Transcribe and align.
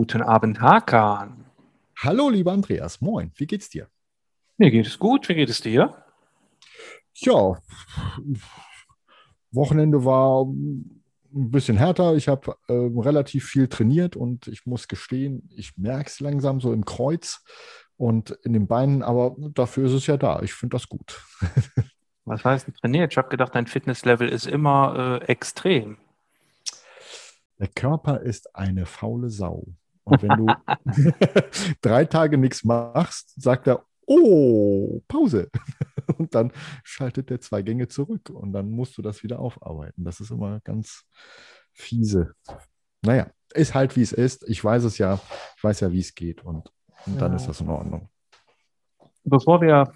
Guten 0.00 0.22
Abend, 0.22 0.62
Hakan. 0.62 1.44
Hallo, 1.98 2.30
lieber 2.30 2.52
Andreas. 2.52 3.02
Moin, 3.02 3.32
wie 3.34 3.46
geht's 3.46 3.68
dir? 3.68 3.86
Mir 4.56 4.70
geht 4.70 4.86
es 4.86 4.98
gut. 4.98 5.28
Wie 5.28 5.34
geht 5.34 5.50
es 5.50 5.60
dir? 5.60 5.94
Ja, 7.16 7.58
Wochenende 9.50 10.02
war 10.02 10.46
ein 10.46 11.02
bisschen 11.50 11.76
härter. 11.76 12.14
Ich 12.14 12.28
habe 12.28 12.56
äh, 12.68 12.72
relativ 12.72 13.44
viel 13.44 13.68
trainiert 13.68 14.16
und 14.16 14.48
ich 14.48 14.64
muss 14.64 14.88
gestehen, 14.88 15.50
ich 15.54 15.76
merke 15.76 16.08
es 16.08 16.18
langsam 16.18 16.62
so 16.62 16.72
im 16.72 16.86
Kreuz 16.86 17.44
und 17.98 18.30
in 18.42 18.54
den 18.54 18.66
Beinen, 18.66 19.02
aber 19.02 19.36
dafür 19.52 19.84
ist 19.84 19.92
es 19.92 20.06
ja 20.06 20.16
da. 20.16 20.40
Ich 20.40 20.54
finde 20.54 20.76
das 20.76 20.88
gut. 20.88 21.22
Was 22.24 22.42
heißt 22.42 22.68
denn 22.68 22.74
trainiert? 22.74 23.12
Ich 23.12 23.18
habe 23.18 23.28
gedacht, 23.28 23.54
dein 23.54 23.66
Fitnesslevel 23.66 24.30
ist 24.30 24.46
immer 24.46 25.20
äh, 25.20 25.24
extrem. 25.26 25.98
Der 27.58 27.68
Körper 27.68 28.20
ist 28.20 28.56
eine 28.56 28.86
faule 28.86 29.28
Sau. 29.28 29.66
Und 30.10 30.22
wenn 30.22 30.46
du 30.46 30.54
drei 31.80 32.04
Tage 32.04 32.38
nichts 32.38 32.64
machst, 32.64 33.40
sagt 33.40 33.66
er, 33.66 33.84
oh, 34.06 35.00
Pause. 35.06 35.50
Und 36.18 36.34
dann 36.34 36.52
schaltet 36.82 37.30
der 37.30 37.40
zwei 37.40 37.62
Gänge 37.62 37.86
zurück 37.86 38.30
und 38.30 38.52
dann 38.52 38.68
musst 38.68 38.98
du 38.98 39.02
das 39.02 39.22
wieder 39.22 39.38
aufarbeiten. 39.38 40.04
Das 40.04 40.18
ist 40.18 40.30
immer 40.30 40.58
ganz 40.60 41.04
fiese. 41.72 42.34
Naja, 43.02 43.30
ist 43.54 43.74
halt 43.74 43.94
wie 43.96 44.02
es 44.02 44.12
ist. 44.12 44.46
Ich 44.48 44.62
weiß 44.62 44.84
es 44.84 44.98
ja, 44.98 45.20
ich 45.56 45.64
weiß 45.64 45.80
ja, 45.80 45.92
wie 45.92 46.00
es 46.00 46.14
geht 46.14 46.44
und, 46.44 46.70
und 47.06 47.20
dann 47.20 47.30
ja. 47.30 47.36
ist 47.36 47.46
das 47.46 47.60
in 47.60 47.68
Ordnung. 47.68 48.08
Bevor 49.22 49.60
wir 49.60 49.92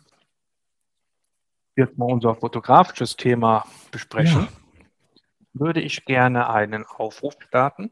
jetzt 1.76 1.98
mal 1.98 2.10
unser 2.10 2.34
fotografisches 2.36 3.16
Thema 3.16 3.66
besprechen, 3.90 4.42
ja. 4.42 4.84
würde 5.52 5.80
ich 5.80 6.04
gerne 6.04 6.48
einen 6.48 6.86
Aufruf 6.86 7.34
starten. 7.40 7.90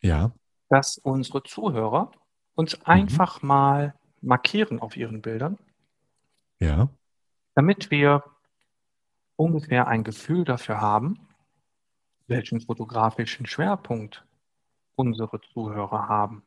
Ja. 0.00 0.32
Dass 0.68 0.98
unsere 0.98 1.42
Zuhörer 1.42 2.10
uns 2.54 2.76
mhm. 2.78 2.84
einfach 2.84 3.42
mal 3.42 3.94
markieren 4.20 4.80
auf 4.80 4.96
ihren 4.96 5.22
Bildern. 5.22 5.58
Ja. 6.58 6.88
Damit 7.54 7.90
wir 7.90 8.24
ungefähr 9.36 9.86
ein 9.86 10.04
Gefühl 10.04 10.44
dafür 10.44 10.80
haben, 10.80 11.20
welchen 12.26 12.60
fotografischen 12.60 13.46
Schwerpunkt 13.46 14.24
unsere 14.96 15.40
Zuhörer 15.52 16.08
haben, 16.08 16.42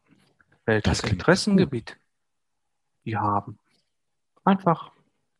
welches 0.65 1.03
Interessengebiet 1.03 1.97
die 3.05 3.15
haben. 3.15 3.57
Einfach, 4.43 4.91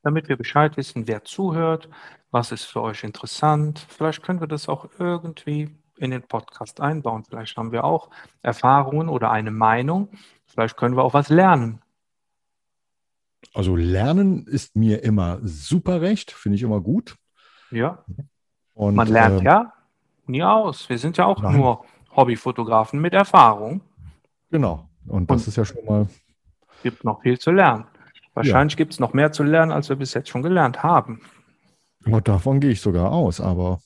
damit 0.04 0.30
wir 0.30 0.38
Bescheid 0.38 0.78
wissen, 0.78 1.08
wer 1.08 1.24
zuhört, 1.24 1.90
was 2.32 2.52
ist 2.52 2.66
für 2.66 2.82
euch 2.82 3.04
interessant. 3.04 3.80
Vielleicht 3.90 4.24
können 4.24 4.40
wir 4.40 4.48
das 4.48 4.70
auch 4.70 4.88
irgendwie 5.00 5.76
in 6.00 6.12
den 6.12 6.24
Podcast 6.24 6.82
einbauen. 6.82 7.24
Vielleicht 7.24 7.56
haben 7.58 7.72
wir 7.72 7.84
auch 7.84 8.10
Erfahrungen 8.42 9.10
oder 9.10 9.32
eine 9.32 9.52
Meinung. 9.52 10.10
Vielleicht 10.46 10.78
können 10.78 10.96
wir 10.96 11.04
auch 11.04 11.14
was 11.14 11.30
lernen. 11.30 11.82
Also 13.54 13.76
lernen 13.76 14.46
ist 14.48 14.76
mir 14.76 15.04
immer 15.04 15.40
super 15.42 16.02
recht, 16.02 16.32
finde 16.32 16.56
ich 16.58 16.64
immer 16.64 16.82
gut. 16.82 17.16
Ja. 17.72 18.04
Und, 18.74 18.96
Man 18.96 19.08
lernt 19.08 19.42
äh, 19.42 19.46
ja 19.46 19.74
nie 20.30 20.44
aus. 20.44 20.88
Wir 20.90 20.98
sind 20.98 21.18
ja 21.18 21.26
auch 21.26 21.42
nein. 21.42 21.58
nur 21.58 21.86
Hobbyfotografen 22.16 23.00
mit 23.00 23.14
Erfahrung. 23.14 23.82
Genau. 24.52 24.88
Und 25.08 25.30
das 25.30 25.42
Und 25.42 25.48
ist 25.50 25.56
ja 25.58 25.66
schon 25.66 25.86
mal. 25.86 26.08
Es 26.78 26.84
gibt 26.84 27.04
noch 27.04 27.22
viel 27.22 27.38
zu 27.40 27.52
lernen. 27.52 27.86
Wahrscheinlich 28.34 28.74
ja. 28.74 28.78
gibt 28.78 28.94
es 28.94 29.00
noch 29.00 29.14
mehr 29.14 29.32
zu 29.32 29.44
lernen, 29.44 29.72
als 29.72 29.90
wir 29.90 29.96
bis 29.96 30.14
jetzt 30.14 30.30
schon 30.30 30.44
gelernt 30.44 30.82
haben. 30.84 31.22
Und 32.06 32.28
davon 32.28 32.60
gehe 32.60 32.72
ich 32.72 32.80
sogar 32.80 33.12
aus, 33.12 33.42
aber 33.42 33.82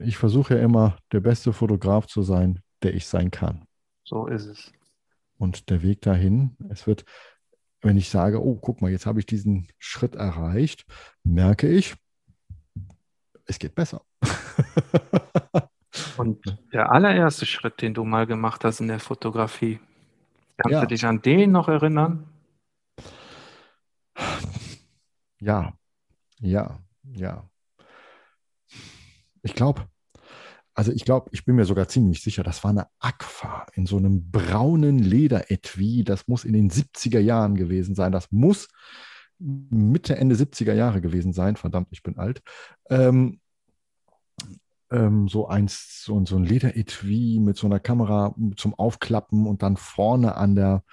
ich 0.00 0.16
versuche 0.16 0.56
ja 0.56 0.62
immer, 0.62 0.96
der 1.12 1.20
beste 1.20 1.52
Fotograf 1.52 2.06
zu 2.06 2.22
sein, 2.22 2.60
der 2.82 2.94
ich 2.94 3.06
sein 3.06 3.30
kann. 3.30 3.66
So 4.04 4.26
ist 4.26 4.46
es. 4.46 4.72
Und 5.38 5.70
der 5.70 5.82
Weg 5.82 6.02
dahin, 6.02 6.56
es 6.68 6.86
wird, 6.86 7.04
wenn 7.80 7.96
ich 7.96 8.10
sage, 8.10 8.42
oh, 8.42 8.56
guck 8.56 8.82
mal, 8.82 8.90
jetzt 8.90 9.06
habe 9.06 9.20
ich 9.20 9.26
diesen 9.26 9.68
Schritt 9.78 10.14
erreicht, 10.14 10.84
merke 11.22 11.68
ich, 11.68 11.94
es 13.46 13.58
geht 13.58 13.74
besser. 13.74 14.02
Und 16.16 16.58
der 16.72 16.92
allererste 16.92 17.46
Schritt, 17.46 17.80
den 17.82 17.94
du 17.94 18.04
mal 18.04 18.26
gemacht 18.26 18.64
hast 18.64 18.80
in 18.80 18.88
der 18.88 19.00
Fotografie, 19.00 19.80
kannst 20.56 20.72
ja. 20.72 20.80
du 20.82 20.86
dich 20.86 21.04
an 21.04 21.20
den 21.22 21.50
noch 21.52 21.68
erinnern? 21.68 22.28
Ja, 25.40 25.72
ja, 26.38 26.78
ja. 27.02 27.48
Ich 29.42 29.54
glaube, 29.54 29.86
also 30.74 30.92
ich 30.92 31.04
glaube, 31.04 31.28
ich 31.32 31.44
bin 31.44 31.56
mir 31.56 31.64
sogar 31.64 31.88
ziemlich 31.88 32.22
sicher, 32.22 32.42
das 32.42 32.62
war 32.64 32.70
eine 32.70 32.86
Aqua 33.00 33.66
in 33.74 33.86
so 33.86 33.96
einem 33.96 34.30
braunen 34.30 34.98
Lederetui. 34.98 36.04
Das 36.04 36.28
muss 36.28 36.44
in 36.44 36.52
den 36.52 36.70
70er 36.70 37.18
Jahren 37.18 37.54
gewesen 37.54 37.94
sein. 37.94 38.12
Das 38.12 38.30
muss 38.30 38.68
Mitte, 39.38 40.16
Ende 40.16 40.36
70er 40.36 40.74
Jahre 40.74 41.00
gewesen 41.00 41.32
sein. 41.32 41.56
Verdammt, 41.56 41.88
ich 41.90 42.02
bin 42.02 42.18
alt. 42.18 42.42
Ähm, 42.88 43.40
ähm, 44.90 45.28
so, 45.28 45.48
eins, 45.48 46.02
so, 46.04 46.24
so 46.24 46.36
ein 46.36 46.44
Lederetui 46.44 47.38
mit 47.40 47.56
so 47.56 47.66
einer 47.66 47.80
Kamera 47.80 48.34
zum 48.56 48.74
Aufklappen 48.74 49.46
und 49.46 49.62
dann 49.62 49.76
vorne 49.76 50.36
an 50.36 50.54
der, 50.54 50.84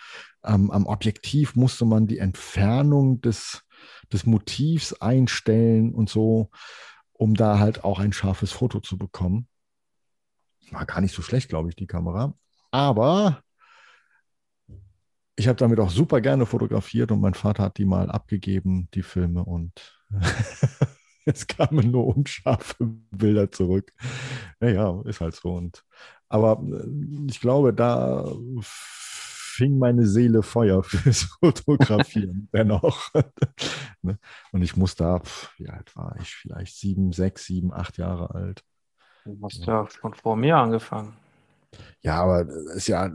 ähm, 0.43 0.71
am 0.71 0.85
Objektiv 0.85 1.55
musste 1.55 1.85
man 1.85 2.07
die 2.07 2.19
Entfernung 2.19 3.21
des, 3.21 3.63
des 4.11 4.25
Motivs 4.25 4.93
einstellen 4.93 5.93
und 5.93 6.09
so, 6.09 6.49
um 7.17 7.33
da 7.33 7.59
halt 7.59 7.83
auch 7.83 7.99
ein 7.99 8.13
scharfes 8.13 8.51
Foto 8.51 8.79
zu 8.79 8.97
bekommen. 8.97 9.47
War 10.71 10.85
gar 10.85 11.01
nicht 11.01 11.15
so 11.15 11.21
schlecht, 11.21 11.49
glaube 11.49 11.69
ich, 11.69 11.75
die 11.75 11.87
Kamera. 11.87 12.33
Aber 12.71 13.41
ich 15.35 15.47
habe 15.47 15.57
damit 15.57 15.79
auch 15.79 15.91
super 15.91 16.19
gerne 16.19 16.45
fotografiert 16.45 17.11
und 17.11 17.21
mein 17.21 17.35
Vater 17.35 17.63
hat 17.63 17.77
die 17.77 17.85
mal 17.85 18.09
abgegeben, 18.09 18.89
die 18.93 19.03
Filme, 19.03 19.45
und 19.45 19.99
es 21.25 21.45
kamen 21.45 21.91
nur 21.91 22.07
unscharfe 22.07 22.75
Bilder 23.11 23.51
zurück. 23.51 23.93
Naja, 24.59 25.01
ist 25.05 25.21
halt 25.21 25.35
so. 25.35 25.53
Und, 25.53 25.83
aber 26.27 26.61
äh, 26.63 27.27
ich 27.29 27.39
glaube, 27.39 27.73
da 27.73 28.25
fing 29.57 29.79
meine 29.79 30.05
Seele 30.05 30.43
Feuer 30.43 30.83
fürs 30.83 31.23
Fotografieren 31.39 32.47
dennoch. 32.53 33.11
Ne? 34.03 34.19
und 34.51 34.61
ich 34.61 34.77
musste 34.77 35.05
ab, 35.07 35.27
wie 35.57 35.67
alt 35.67 35.93
war 35.95 36.15
ich? 36.21 36.29
Vielleicht 36.35 36.77
sieben, 36.77 37.11
sechs, 37.11 37.45
sieben, 37.45 37.73
acht 37.73 37.97
Jahre 37.97 38.33
alt. 38.33 38.63
Du 39.25 39.37
hast 39.41 39.65
ja 39.65 39.87
schon 39.89 40.13
vor 40.13 40.37
mir 40.37 40.55
angefangen. 40.55 41.13
Ja, 42.01 42.21
aber 42.21 42.45
das 42.45 42.75
ist 42.75 42.87
ja, 42.87 43.11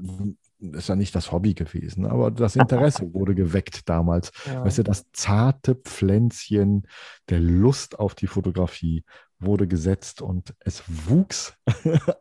ist 0.58 0.88
ja 0.88 0.96
nicht 0.96 1.14
das 1.14 1.30
Hobby 1.30 1.54
gewesen, 1.54 2.04
aber 2.04 2.32
das 2.32 2.56
Interesse 2.56 3.14
wurde 3.14 3.36
geweckt 3.36 3.88
damals. 3.88 4.32
Ja. 4.44 4.64
Weißt 4.64 4.78
du, 4.78 4.82
das 4.82 5.06
zarte 5.12 5.76
Pflänzchen 5.76 6.88
der 7.30 7.38
Lust 7.40 7.98
auf 7.98 8.16
die 8.16 8.26
Fotografie 8.26 9.04
wurde 9.38 9.68
gesetzt 9.68 10.20
und 10.20 10.52
es 10.58 10.82
wuchs 11.08 11.54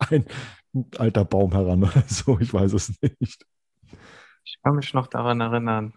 ein 0.09 0.25
alter 0.97 1.25
Baum 1.25 1.51
heran 1.51 1.83
oder 1.83 2.03
so, 2.07 2.39
ich 2.39 2.53
weiß 2.53 2.73
es 2.73 2.93
nicht. 3.01 3.45
Ich 4.43 4.57
kann 4.63 4.75
mich 4.75 4.93
noch 4.93 5.07
daran 5.07 5.41
erinnern, 5.41 5.93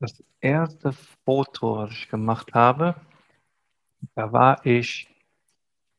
das 0.00 0.22
erste 0.40 0.92
Foto, 1.24 1.78
was 1.78 1.90
ich 1.90 2.08
gemacht 2.08 2.54
habe, 2.54 2.94
da 4.14 4.32
war 4.32 4.64
ich 4.64 5.08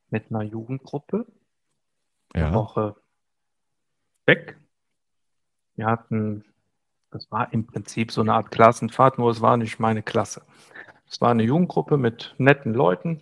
mit 0.09 0.29
einer 0.29 0.43
Jugendgruppe 0.43 1.25
ja. 2.35 2.47
eine 2.47 2.55
Woche 2.55 2.95
weg. 4.25 4.57
Wir 5.75 5.87
hatten, 5.87 6.45
das 7.11 7.29
war 7.31 7.51
im 7.53 7.65
Prinzip 7.65 8.11
so 8.11 8.21
eine 8.21 8.33
Art 8.33 8.51
Klassenfahrt, 8.51 9.17
nur 9.17 9.31
es 9.31 9.41
war 9.41 9.57
nicht 9.57 9.79
meine 9.79 10.03
Klasse. 10.03 10.43
Es 11.09 11.19
war 11.21 11.31
eine 11.31 11.43
Jugendgruppe 11.43 11.97
mit 11.97 12.35
netten 12.37 12.73
Leuten, 12.73 13.21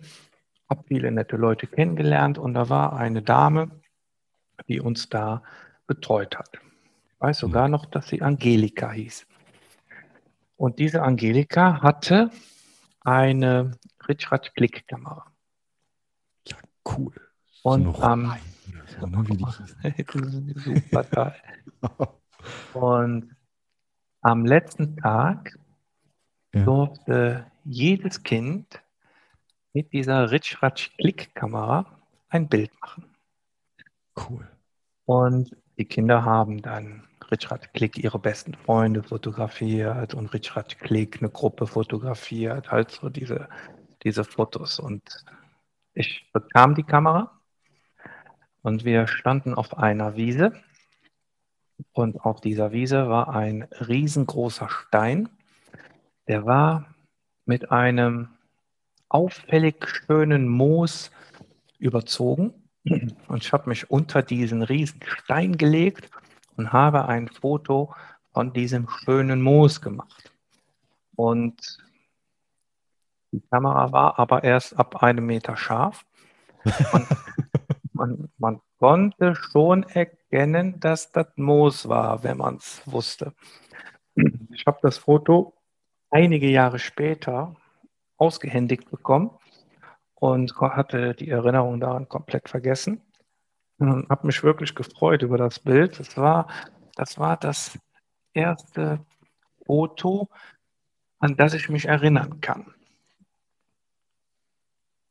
habe 0.68 0.84
viele 0.86 1.10
nette 1.10 1.36
Leute 1.36 1.66
kennengelernt 1.66 2.38
und 2.38 2.54
da 2.54 2.68
war 2.68 2.94
eine 2.94 3.22
Dame, 3.22 3.70
die 4.68 4.80
uns 4.80 5.08
da 5.08 5.42
betreut 5.86 6.38
hat. 6.38 6.58
Ich 7.18 7.22
weiß 7.22 7.38
sogar 7.38 7.64
hm. 7.64 7.72
noch, 7.72 7.84
dass 7.84 8.06
sie 8.06 8.22
Angelika 8.22 8.92
hieß. 8.92 9.26
Und 10.56 10.78
diese 10.78 11.02
Angelika 11.02 11.82
hatte 11.82 12.30
eine 13.00 13.72
Richard 14.08 14.54
Klick-Kamera. 14.54 15.26
Cool. 16.84 17.12
Und 17.64 18.00
am 18.00 18.36
super. 20.54 21.34
Und 22.72 23.36
am 24.20 24.46
letzten 24.46 24.96
Tag 24.96 25.58
ja. 26.54 26.62
durfte 26.62 27.50
jedes 27.64 28.22
Kind 28.22 28.80
mit 29.72 29.92
dieser 29.92 30.30
Richratsch 30.30 30.96
Klick-Kamera 30.98 31.84
ein 32.28 32.48
Bild 32.48 32.70
machen. 32.80 33.04
Cool. 34.16 34.48
Und 35.08 35.56
die 35.78 35.86
Kinder 35.86 36.26
haben 36.26 36.60
dann 36.60 37.02
Richard 37.30 37.72
Klick 37.72 37.96
ihre 37.96 38.18
besten 38.18 38.52
Freunde 38.52 39.02
fotografiert 39.02 40.12
und 40.12 40.34
Richard 40.34 40.78
Klick 40.80 41.20
eine 41.22 41.30
Gruppe 41.30 41.66
fotografiert, 41.66 42.70
halt 42.70 42.90
so 42.90 43.08
diese, 43.08 43.48
diese 44.02 44.22
Fotos. 44.22 44.78
Und 44.78 45.24
ich 45.94 46.30
bekam 46.34 46.74
die 46.74 46.82
Kamera 46.82 47.40
Und 48.60 48.84
wir 48.84 49.06
standen 49.06 49.54
auf 49.54 49.78
einer 49.78 50.14
Wiese. 50.16 50.52
Und 51.92 52.20
auf 52.20 52.42
dieser 52.42 52.72
Wiese 52.72 53.08
war 53.08 53.34
ein 53.34 53.62
riesengroßer 53.62 54.68
Stein. 54.68 55.30
Der 56.26 56.44
war 56.44 56.94
mit 57.46 57.72
einem 57.72 58.28
auffällig 59.08 59.88
schönen 59.88 60.48
Moos 60.48 61.10
überzogen. 61.78 62.57
Und 63.28 63.44
ich 63.44 63.52
habe 63.52 63.68
mich 63.68 63.90
unter 63.90 64.22
diesen 64.22 64.62
riesen 64.62 65.00
Stein 65.04 65.56
gelegt 65.56 66.10
und 66.56 66.72
habe 66.72 67.06
ein 67.06 67.28
Foto 67.28 67.94
von 68.32 68.52
diesem 68.52 68.88
schönen 68.88 69.42
Moos 69.42 69.80
gemacht. 69.80 70.32
Und 71.16 71.78
die 73.32 73.40
Kamera 73.50 73.92
war 73.92 74.18
aber 74.18 74.44
erst 74.44 74.78
ab 74.78 75.02
einem 75.02 75.26
Meter 75.26 75.56
scharf. 75.56 76.04
Man, 76.92 77.06
man, 77.92 78.28
man 78.38 78.60
konnte 78.78 79.34
schon 79.34 79.82
erkennen, 79.84 80.80
dass 80.80 81.12
das 81.12 81.26
Moos 81.36 81.88
war, 81.88 82.22
wenn 82.22 82.38
man 82.38 82.56
es 82.56 82.82
wusste. 82.86 83.34
Ich 84.52 84.66
habe 84.66 84.78
das 84.82 84.98
Foto 84.98 85.54
einige 86.10 86.48
Jahre 86.48 86.78
später 86.78 87.54
ausgehändigt 88.16 88.90
bekommen 88.90 89.30
und 90.20 90.56
hatte 90.60 91.14
die 91.14 91.28
Erinnerung 91.28 91.80
daran 91.80 92.08
komplett 92.08 92.48
vergessen. 92.48 93.02
Und 93.78 94.08
habe 94.08 94.26
mich 94.26 94.42
wirklich 94.42 94.74
gefreut 94.74 95.22
über 95.22 95.38
das 95.38 95.60
Bild. 95.60 96.00
Das 96.00 96.16
war, 96.16 96.48
das 96.96 97.18
war 97.18 97.36
das 97.36 97.78
erste 98.32 99.04
Foto, 99.64 100.28
an 101.20 101.36
das 101.36 101.54
ich 101.54 101.68
mich 101.68 101.86
erinnern 101.86 102.40
kann. 102.40 102.74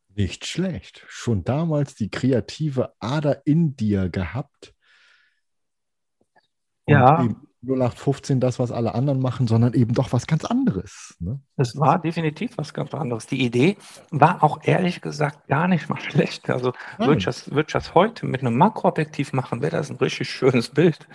Nicht 0.09 0.45
schlecht. 0.45 1.05
Schon 1.07 1.45
damals 1.45 1.95
die 1.95 2.09
kreative 2.09 2.93
Ader 2.99 3.45
in 3.45 3.77
dir 3.77 4.09
gehabt. 4.09 4.73
Und 6.85 6.93
ja. 6.93 7.29
0815 7.67 8.39
das, 8.39 8.59
was 8.59 8.71
alle 8.71 8.95
anderen 8.95 9.19
machen, 9.19 9.47
sondern 9.47 9.73
eben 9.73 9.93
doch 9.93 10.13
was 10.13 10.27
ganz 10.27 10.45
anderes. 10.45 11.15
Ne? 11.19 11.39
Es 11.57 11.77
war 11.77 11.99
definitiv 11.99 12.57
was 12.57 12.73
ganz 12.73 12.93
anderes. 12.93 13.27
Die 13.27 13.43
Idee 13.43 13.77
war 14.11 14.43
auch 14.43 14.59
ehrlich 14.63 15.01
gesagt 15.01 15.47
gar 15.47 15.67
nicht 15.67 15.89
mal 15.89 15.99
schlecht. 16.01 16.49
Also 16.49 16.73
würde 16.97 17.17
ich, 17.17 17.25
das, 17.25 17.47
ich 17.47 17.65
das 17.67 17.93
heute 17.93 18.25
mit 18.25 18.41
einem 18.41 18.57
Makroobjektiv 18.57 19.33
machen, 19.33 19.61
wäre 19.61 19.77
das 19.77 19.89
ein 19.89 19.97
richtig 19.97 20.29
schönes 20.29 20.69
Bild. 20.69 21.07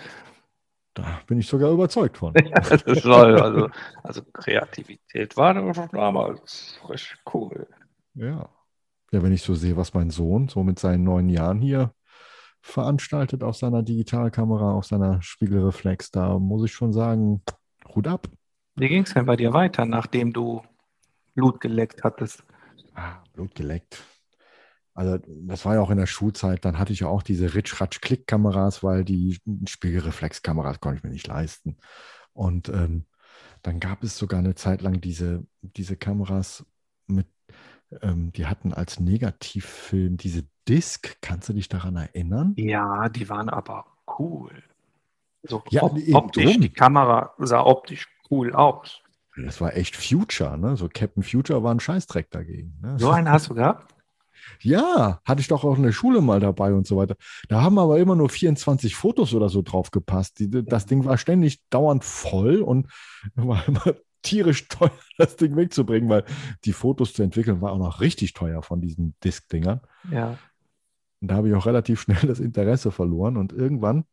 Da 0.93 1.21
bin 1.25 1.39
ich 1.39 1.47
sogar 1.47 1.71
überzeugt 1.71 2.17
von. 2.17 2.33
ja, 2.45 2.59
das 2.59 3.05
war 3.05 3.25
also, 3.25 3.69
also 4.03 4.21
Kreativität 4.31 5.35
war 5.35 5.53
damals 5.91 6.79
richtig 6.87 7.17
cool. 7.33 7.67
Ja. 8.13 8.49
Ja, 9.11 9.21
wenn 9.21 9.31
ich 9.31 9.43
so 9.43 9.53
sehe, 9.53 9.77
was 9.77 9.93
mein 9.93 10.09
Sohn 10.09 10.49
so 10.49 10.63
mit 10.63 10.79
seinen 10.79 11.03
neun 11.03 11.29
Jahren 11.29 11.61
hier 11.61 11.93
veranstaltet 12.63 13.43
auf 13.43 13.57
seiner 13.57 13.83
Digitalkamera, 13.83 14.71
auf 14.71 14.85
seiner 14.85 15.21
Spiegelreflex, 15.21 16.11
da 16.11 16.39
muss 16.39 16.63
ich 16.63 16.71
schon 16.71 16.93
sagen, 16.93 17.43
Hut 17.93 18.07
ab. 18.07 18.29
Wie 18.75 18.87
ging 18.87 19.03
es 19.03 19.13
denn 19.13 19.25
bei 19.25 19.35
dir 19.35 19.51
weiter, 19.53 19.85
nachdem 19.85 20.31
du 20.31 20.63
Blut 21.35 21.59
geleckt 21.59 22.03
hattest? 22.03 22.43
Ah, 22.95 23.21
Blut 23.33 23.53
geleckt. 23.53 24.01
Also 24.93 25.19
das 25.27 25.65
war 25.65 25.75
ja 25.75 25.81
auch 25.81 25.89
in 25.89 25.97
der 25.97 26.07
Schulzeit, 26.07 26.63
dann 26.63 26.79
hatte 26.79 26.93
ich 26.93 27.01
ja 27.01 27.07
auch 27.07 27.21
diese 27.21 27.53
Ritsch-Ratsch-Klick-Kameras, 27.53 28.81
weil 28.81 29.03
die 29.03 29.39
Spiegelreflexkameras 29.67 30.79
konnte 30.79 30.99
ich 30.99 31.03
mir 31.03 31.09
nicht 31.09 31.27
leisten. 31.27 31.77
Und 32.31 32.69
ähm, 32.69 33.05
dann 33.61 33.81
gab 33.81 34.03
es 34.03 34.17
sogar 34.17 34.39
eine 34.39 34.55
Zeit 34.55 34.81
lang 34.81 35.01
diese, 35.01 35.45
diese 35.61 35.97
Kameras 35.97 36.65
mit 37.07 37.27
ähm, 38.01 38.31
die 38.31 38.45
hatten 38.45 38.73
als 38.73 38.99
Negativfilm 38.99 40.17
diese 40.17 40.43
Disc. 40.67 41.17
Kannst 41.21 41.49
du 41.49 41.53
dich 41.53 41.69
daran 41.69 41.95
erinnern? 41.95 42.53
Ja, 42.57 43.09
die 43.09 43.29
waren 43.29 43.49
aber 43.49 43.85
cool. 44.19 44.51
So 45.43 45.61
ja, 45.69 45.83
op 45.83 45.97
optisch, 46.13 46.57
die 46.59 46.69
Kamera 46.69 47.33
sah 47.37 47.61
optisch 47.61 48.07
cool 48.31 48.53
aus. 48.53 49.01
Das 49.35 49.59
war 49.59 49.75
echt 49.75 49.95
Future, 49.95 50.57
ne? 50.57 50.77
So 50.77 50.87
Captain 50.87 51.23
Future 51.23 51.63
war 51.63 51.73
ein 51.73 51.79
Scheißdreck 51.79 52.29
dagegen. 52.31 52.77
Ne? 52.81 52.97
So 52.99 53.09
einen 53.09 53.29
hast 53.29 53.49
du 53.49 53.55
gehabt? 53.55 53.93
Ja, 54.59 55.21
hatte 55.23 55.39
ich 55.39 55.47
doch 55.47 55.63
auch 55.63 55.77
in 55.77 55.83
der 55.83 55.93
Schule 55.93 56.19
mal 56.19 56.41
dabei 56.41 56.73
und 56.73 56.85
so 56.85 56.97
weiter. 56.97 57.15
Da 57.47 57.61
haben 57.61 57.79
aber 57.79 57.97
immer 57.99 58.15
nur 58.15 58.29
24 58.29 58.93
Fotos 58.93 59.33
oder 59.33 59.47
so 59.47 59.61
drauf 59.61 59.89
gepasst. 59.91 60.39
Die, 60.39 60.49
das 60.49 60.85
Ding 60.85 61.05
war 61.05 61.17
ständig 61.17 61.61
dauernd 61.69 62.03
voll 62.03 62.61
und 62.61 62.87
war 63.35 63.65
immer 63.67 63.95
tierisch 64.23 64.67
teuer, 64.69 64.91
das 65.17 65.35
Ding 65.35 65.55
wegzubringen, 65.55 66.09
weil 66.09 66.25
die 66.65 66.73
Fotos 66.73 67.13
zu 67.13 67.21
entwickeln 67.21 67.61
war 67.61 67.73
auch 67.73 67.77
noch 67.77 68.01
richtig 68.01 68.33
teuer 68.33 68.63
von 68.63 68.81
diesen 68.81 69.15
Disk-Dingern. 69.23 69.81
Ja. 70.09 70.37
Und 71.21 71.27
da 71.27 71.35
habe 71.35 71.49
ich 71.49 71.53
auch 71.53 71.67
relativ 71.67 72.01
schnell 72.01 72.21
das 72.21 72.39
Interesse 72.39 72.91
verloren. 72.91 73.37
Und 73.37 73.53
irgendwann 73.53 74.05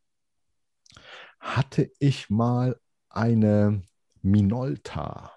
hatte 1.38 1.90
ich 1.98 2.28
mal 2.28 2.78
eine 3.08 3.82
Minolta. 4.20 5.32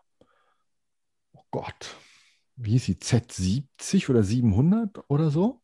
Oh 1.31 1.43
Gott. 1.51 1.95
Wie 2.55 2.71
hieß 2.71 2.85
sie? 2.85 2.95
Z70 2.95 4.09
oder 4.09 4.21
700 4.21 5.09
oder 5.09 5.31
so? 5.31 5.61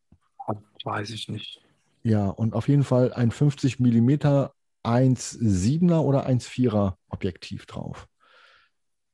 Weiß 0.83 1.09
ich 1.11 1.27
nicht. 1.27 1.61
Ja, 2.01 2.29
und 2.29 2.55
auf 2.55 2.69
jeden 2.69 2.83
Fall 2.83 3.13
ein 3.13 3.29
50 3.29 3.79
mm 3.79 4.09
1,7er 4.83 5.99
oder 5.99 6.25
1,4er 6.25 6.95
Objektiv 7.09 7.65
drauf 7.65 8.07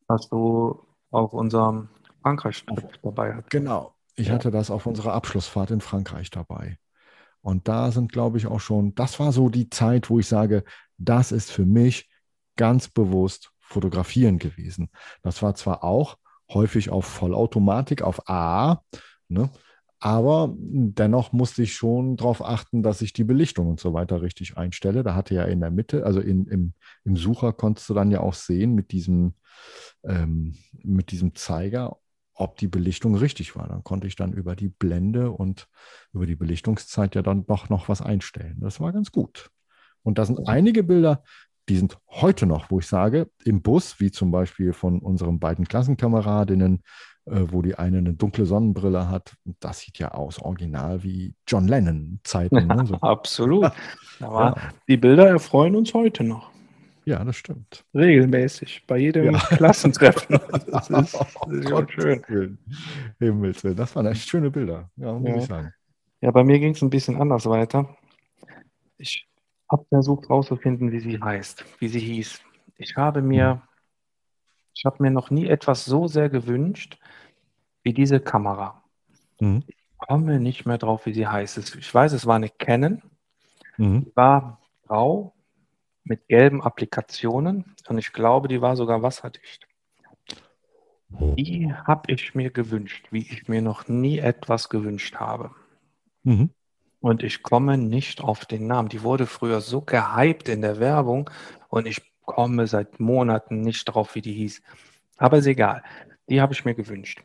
was 0.07 0.29
du 0.29 0.85
auf 1.11 1.33
unserem 1.33 1.89
Frankreich-Trip 2.21 2.99
dabei 3.01 3.33
hattest. 3.33 3.51
Genau. 3.51 3.93
Ich 4.15 4.31
hatte 4.31 4.51
das 4.51 4.71
auf 4.71 4.85
unserer 4.85 5.13
Abschlussfahrt 5.13 5.71
in 5.71 5.81
Frankreich 5.81 6.29
dabei. 6.29 6.77
Und 7.41 7.67
da 7.67 7.91
sind, 7.91 8.11
glaube 8.11 8.37
ich, 8.37 8.47
auch 8.47 8.59
schon, 8.59 8.95
das 8.95 9.19
war 9.19 9.31
so 9.31 9.49
die 9.49 9.69
Zeit, 9.69 10.09
wo 10.09 10.19
ich 10.19 10.27
sage, 10.27 10.63
das 10.97 11.31
ist 11.31 11.51
für 11.51 11.65
mich 11.65 12.09
ganz 12.55 12.87
bewusst 12.87 13.51
fotografieren 13.59 14.39
gewesen. 14.39 14.89
Das 15.21 15.43
war 15.43 15.53
zwar 15.55 15.83
auch 15.83 16.17
häufig 16.51 16.89
auf 16.89 17.05
Vollautomatik, 17.05 18.01
auf 18.01 18.29
A, 18.29 18.81
ne? 19.27 19.49
Aber 20.05 20.53
dennoch 20.55 21.33
musste 21.33 21.63
ich 21.63 21.73
schon 21.73 22.15
darauf 22.15 22.45
achten, 22.45 22.83
dass 22.83 23.01
ich 23.01 23.11
die 23.11 23.23
Belichtung 23.23 23.67
und 23.67 23.79
so 23.79 23.95
weiter 23.95 24.21
richtig 24.21 24.55
einstelle. 24.55 25.01
Da 25.01 25.15
hatte 25.15 25.33
ja 25.33 25.45
in 25.45 25.61
der 25.61 25.71
Mitte, 25.71 26.05
also 26.05 26.19
in, 26.19 26.45
im, 26.45 26.73
im 27.05 27.17
Sucher 27.17 27.53
konntest 27.53 27.89
du 27.89 27.95
dann 27.95 28.11
ja 28.11 28.19
auch 28.19 28.35
sehen 28.35 28.75
mit 28.75 28.91
diesem 28.91 29.33
ähm, 30.03 30.57
mit 30.83 31.09
diesem 31.09 31.33
Zeiger, 31.33 31.97
ob 32.35 32.55
die 32.57 32.67
Belichtung 32.67 33.15
richtig 33.15 33.55
war. 33.55 33.67
Dann 33.67 33.83
konnte 33.83 34.05
ich 34.05 34.15
dann 34.15 34.31
über 34.31 34.55
die 34.55 34.67
Blende 34.67 35.31
und 35.31 35.67
über 36.13 36.27
die 36.27 36.35
Belichtungszeit 36.35 37.15
ja 37.15 37.23
dann 37.23 37.47
doch 37.47 37.69
noch 37.69 37.89
was 37.89 38.03
einstellen. 38.03 38.57
Das 38.59 38.79
war 38.79 38.93
ganz 38.93 39.11
gut. 39.11 39.49
Und 40.03 40.19
da 40.19 40.25
sind 40.25 40.47
einige 40.47 40.83
Bilder, 40.83 41.23
die 41.67 41.77
sind 41.77 41.97
heute 42.09 42.45
noch, 42.45 42.69
wo 42.69 42.77
ich 42.77 42.85
sage, 42.85 43.31
im 43.43 43.63
Bus, 43.63 43.99
wie 43.99 44.11
zum 44.11 44.29
Beispiel 44.29 44.71
von 44.71 44.99
unseren 44.99 45.39
beiden 45.39 45.67
Klassenkameradinnen, 45.67 46.83
wo 47.25 47.61
die 47.61 47.75
eine 47.75 47.97
eine 47.97 48.13
dunkle 48.13 48.45
Sonnenbrille 48.45 49.09
hat. 49.09 49.35
Das 49.59 49.79
sieht 49.79 49.97
ja 49.97 50.11
aus, 50.11 50.39
original 50.39 51.03
wie 51.03 51.33
John 51.47 51.67
Lennon-Zeiten. 51.67 52.67
Ne? 52.67 52.85
So. 52.85 52.95
absolut. 53.01 53.71
Aber 54.19 54.55
ja. 54.55 54.69
die 54.87 54.97
Bilder 54.97 55.27
erfreuen 55.27 55.75
uns 55.75 55.93
heute 55.93 56.23
noch. 56.23 56.51
Ja, 57.05 57.23
das 57.23 57.35
stimmt. 57.35 57.85
Regelmäßig, 57.93 58.83
bei 58.87 58.97
jedem 58.97 59.33
ja. 59.33 59.39
Klassentreffen. 59.57 60.39
Das 60.49 60.89
ist, 60.89 61.13
das 61.13 61.49
ist 61.49 61.71
oh, 61.71 61.85
schön. 61.87 62.57
Himmelswillen. 63.19 63.77
Das 63.77 63.95
waren 63.95 64.07
echt 64.07 64.27
schöne 64.27 64.49
Bilder, 64.49 64.89
ja, 64.95 65.13
muss 65.13 65.29
ja. 65.29 65.37
ich 65.37 65.45
sagen. 65.45 65.73
Ja, 66.21 66.31
bei 66.31 66.43
mir 66.43 66.57
ging 66.59 66.73
es 66.73 66.81
ein 66.81 66.89
bisschen 66.89 67.21
anders 67.21 67.45
weiter. 67.45 67.95
Ich 68.97 69.27
habe 69.69 69.85
versucht 69.89 70.29
herauszufinden, 70.29 70.91
wie 70.91 70.99
sie 70.99 71.21
heißt, 71.21 71.63
wie 71.79 71.87
sie 71.87 71.99
hieß. 71.99 72.41
Ich 72.77 72.95
habe 72.95 73.21
mir, 73.21 73.61
ich 74.75 74.85
habe 74.85 75.01
mir 75.01 75.11
noch 75.11 75.29
nie 75.31 75.47
etwas 75.47 75.85
so 75.85 76.07
sehr 76.07 76.29
gewünscht 76.29 76.99
wie 77.81 77.93
diese 77.93 78.19
Kamera. 78.19 78.83
Mhm. 79.39 79.63
Ich 79.67 79.75
komme 79.97 80.39
nicht 80.39 80.65
mehr 80.65 80.77
drauf, 80.77 81.05
wie 81.05 81.13
sie 81.13 81.27
heißt. 81.27 81.75
Ich 81.75 81.93
weiß, 81.93 82.11
es 82.13 82.25
war 82.25 82.35
eine 82.35 82.49
Canon. 82.49 83.01
Mhm. 83.77 84.05
Die 84.05 84.15
war 84.15 84.59
grau 84.85 85.33
mit 86.03 86.27
gelben 86.27 86.61
Applikationen 86.61 87.75
und 87.87 87.97
ich 87.97 88.13
glaube, 88.13 88.47
die 88.47 88.61
war 88.61 88.75
sogar 88.75 89.01
wasserdicht. 89.01 89.65
Die 91.09 91.71
habe 91.73 92.11
ich 92.11 92.35
mir 92.35 92.51
gewünscht, 92.51 93.07
wie 93.11 93.21
ich 93.21 93.47
mir 93.47 93.61
noch 93.61 93.87
nie 93.87 94.19
etwas 94.19 94.69
gewünscht 94.69 95.15
habe. 95.15 95.51
Mhm. 96.23 96.49
Und 96.99 97.23
ich 97.23 97.43
komme 97.43 97.77
nicht 97.77 98.21
auf 98.21 98.45
den 98.45 98.67
Namen. 98.67 98.89
Die 98.89 99.03
wurde 99.03 99.25
früher 99.25 99.61
so 99.61 99.81
gehypt 99.81 100.49
in 100.49 100.61
der 100.61 100.79
Werbung 100.79 101.29
und 101.69 101.87
ich 101.87 102.14
komme 102.25 102.67
seit 102.67 102.99
Monaten 102.99 103.61
nicht 103.61 103.85
drauf, 103.85 104.15
wie 104.15 104.21
die 104.21 104.33
hieß. 104.33 104.61
Aber 105.17 105.37
ist 105.37 105.47
egal. 105.47 105.83
Die 106.29 106.41
habe 106.41 106.53
ich 106.53 106.65
mir 106.65 106.75
gewünscht. 106.75 107.23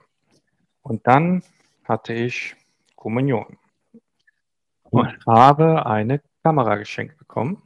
Und 0.83 1.07
dann 1.07 1.42
hatte 1.85 2.12
ich 2.12 2.57
Kommunion 2.97 3.59
und 4.85 5.19
habe 5.26 5.87
eine 5.87 6.21
Kamera 6.42 6.76
geschenkt 6.76 7.19
bekommen 7.19 7.62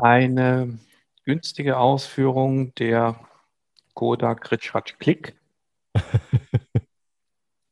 eine 0.00 0.78
günstige 1.24 1.78
Ausführung 1.78 2.74
der 2.76 3.16
Kodak 3.94 4.50
Ritschratsch 4.50 4.98
Click. 4.98 5.36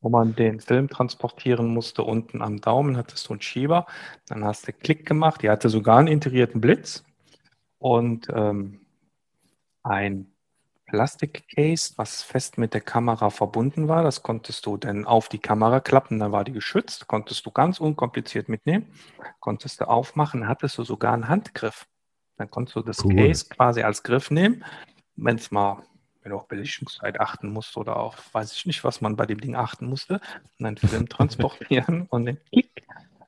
wo 0.00 0.10
man 0.10 0.34
den 0.36 0.60
Film 0.60 0.88
transportieren 0.88 1.68
musste. 1.68 2.02
Unten 2.02 2.40
am 2.40 2.60
Daumen 2.60 2.96
hattest 2.96 3.28
du 3.28 3.32
einen 3.32 3.42
Schieber. 3.42 3.86
Dann 4.26 4.44
hast 4.44 4.68
du 4.68 4.72
Klick 4.72 5.06
gemacht. 5.06 5.42
Die 5.42 5.50
hatte 5.50 5.68
sogar 5.68 5.98
einen 5.98 6.08
integrierten 6.08 6.60
Blitz 6.60 7.04
und 7.78 8.28
ähm, 8.34 8.80
ein 9.82 10.30
Plastikcase, 10.88 11.92
was 11.96 12.22
fest 12.22 12.56
mit 12.56 12.72
der 12.72 12.80
Kamera 12.80 13.28
verbunden 13.30 13.88
war. 13.88 14.02
Das 14.02 14.22
konntest 14.22 14.64
du 14.64 14.78
dann 14.78 15.04
auf 15.04 15.28
die 15.28 15.38
Kamera 15.38 15.80
klappen, 15.80 16.18
dann 16.18 16.32
war 16.32 16.44
die 16.44 16.52
geschützt, 16.52 17.06
konntest 17.06 17.44
du 17.44 17.50
ganz 17.50 17.78
unkompliziert 17.78 18.48
mitnehmen, 18.48 18.86
konntest 19.38 19.80
du 19.80 19.88
aufmachen, 19.88 20.48
hattest 20.48 20.78
du 20.78 20.84
sogar 20.84 21.12
einen 21.12 21.28
Handgriff. 21.28 21.86
Dann 22.38 22.50
konntest 22.50 22.76
du 22.76 22.82
das 22.82 23.04
cool. 23.04 23.16
Case 23.16 23.46
quasi 23.48 23.82
als 23.82 24.02
Griff 24.02 24.30
nehmen, 24.30 24.64
wenn 25.16 25.36
es 25.36 25.50
mal, 25.50 25.82
wenn 26.22 26.30
du 26.30 26.36
auf 26.36 26.48
Belichtungszeit 26.48 27.20
achten 27.20 27.52
musst 27.52 27.76
oder 27.76 27.96
auf, 27.96 28.32
weiß 28.32 28.54
ich 28.54 28.64
nicht, 28.64 28.82
was 28.82 29.02
man 29.02 29.16
bei 29.16 29.26
dem 29.26 29.40
Ding 29.40 29.56
achten 29.56 29.86
musste, 29.86 30.20
und 30.58 30.66
einen 30.66 30.76
Film 30.78 31.08
transportieren 31.08 32.06
und 32.10 32.24
dann 32.24 32.38
klick 32.50 32.70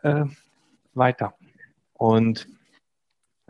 äh, 0.02 0.24
weiter. 0.94 1.34
Und 1.92 2.48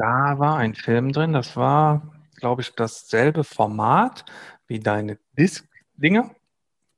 da 0.01 0.39
war 0.39 0.57
ein 0.57 0.75
Film 0.75 1.13
drin, 1.13 1.33
das 1.33 1.57
war 1.57 2.03
glaube 2.41 2.63
ich, 2.63 2.75
dasselbe 2.75 3.45
Format 3.45 4.25
wie 4.67 4.81
deine 4.81 5.19
Disk-Dinger, 5.39 6.31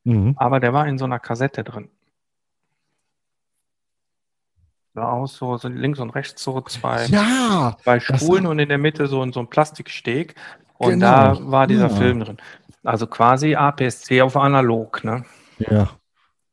mhm. 0.05 0.35
aber 0.37 0.61
der 0.61 0.73
war 0.73 0.87
in 0.87 0.99
so 0.99 1.05
einer 1.05 1.19
Kassette 1.19 1.65
drin. 1.65 1.91
Sah 4.95 5.11
aus 5.11 5.37
so, 5.37 5.57
so 5.57 5.69
links 5.69 6.01
und 6.01 6.11
rechts 6.11 6.43
so 6.43 6.61
zwei, 6.63 7.07
ja, 7.07 7.77
zwei 7.83 7.99
Spulen 7.99 8.47
und 8.47 8.59
in 8.59 8.69
der 8.69 8.79
Mitte 8.79 9.07
so, 9.07 9.31
so 9.33 9.41
ein 9.41 9.49
Plastiksteg. 9.49 10.35
Und 10.77 10.91
genau. 10.91 11.07
da 11.07 11.51
war 11.51 11.67
dieser 11.67 11.89
ja. 11.89 11.97
Film 11.97 12.21
drin. 12.21 12.37
Also 12.85 13.07
quasi 13.07 13.55
APS-C 13.55 14.21
auf 14.21 14.37
analog. 14.37 15.03
Ne? 15.03 15.25
Ja. 15.59 15.89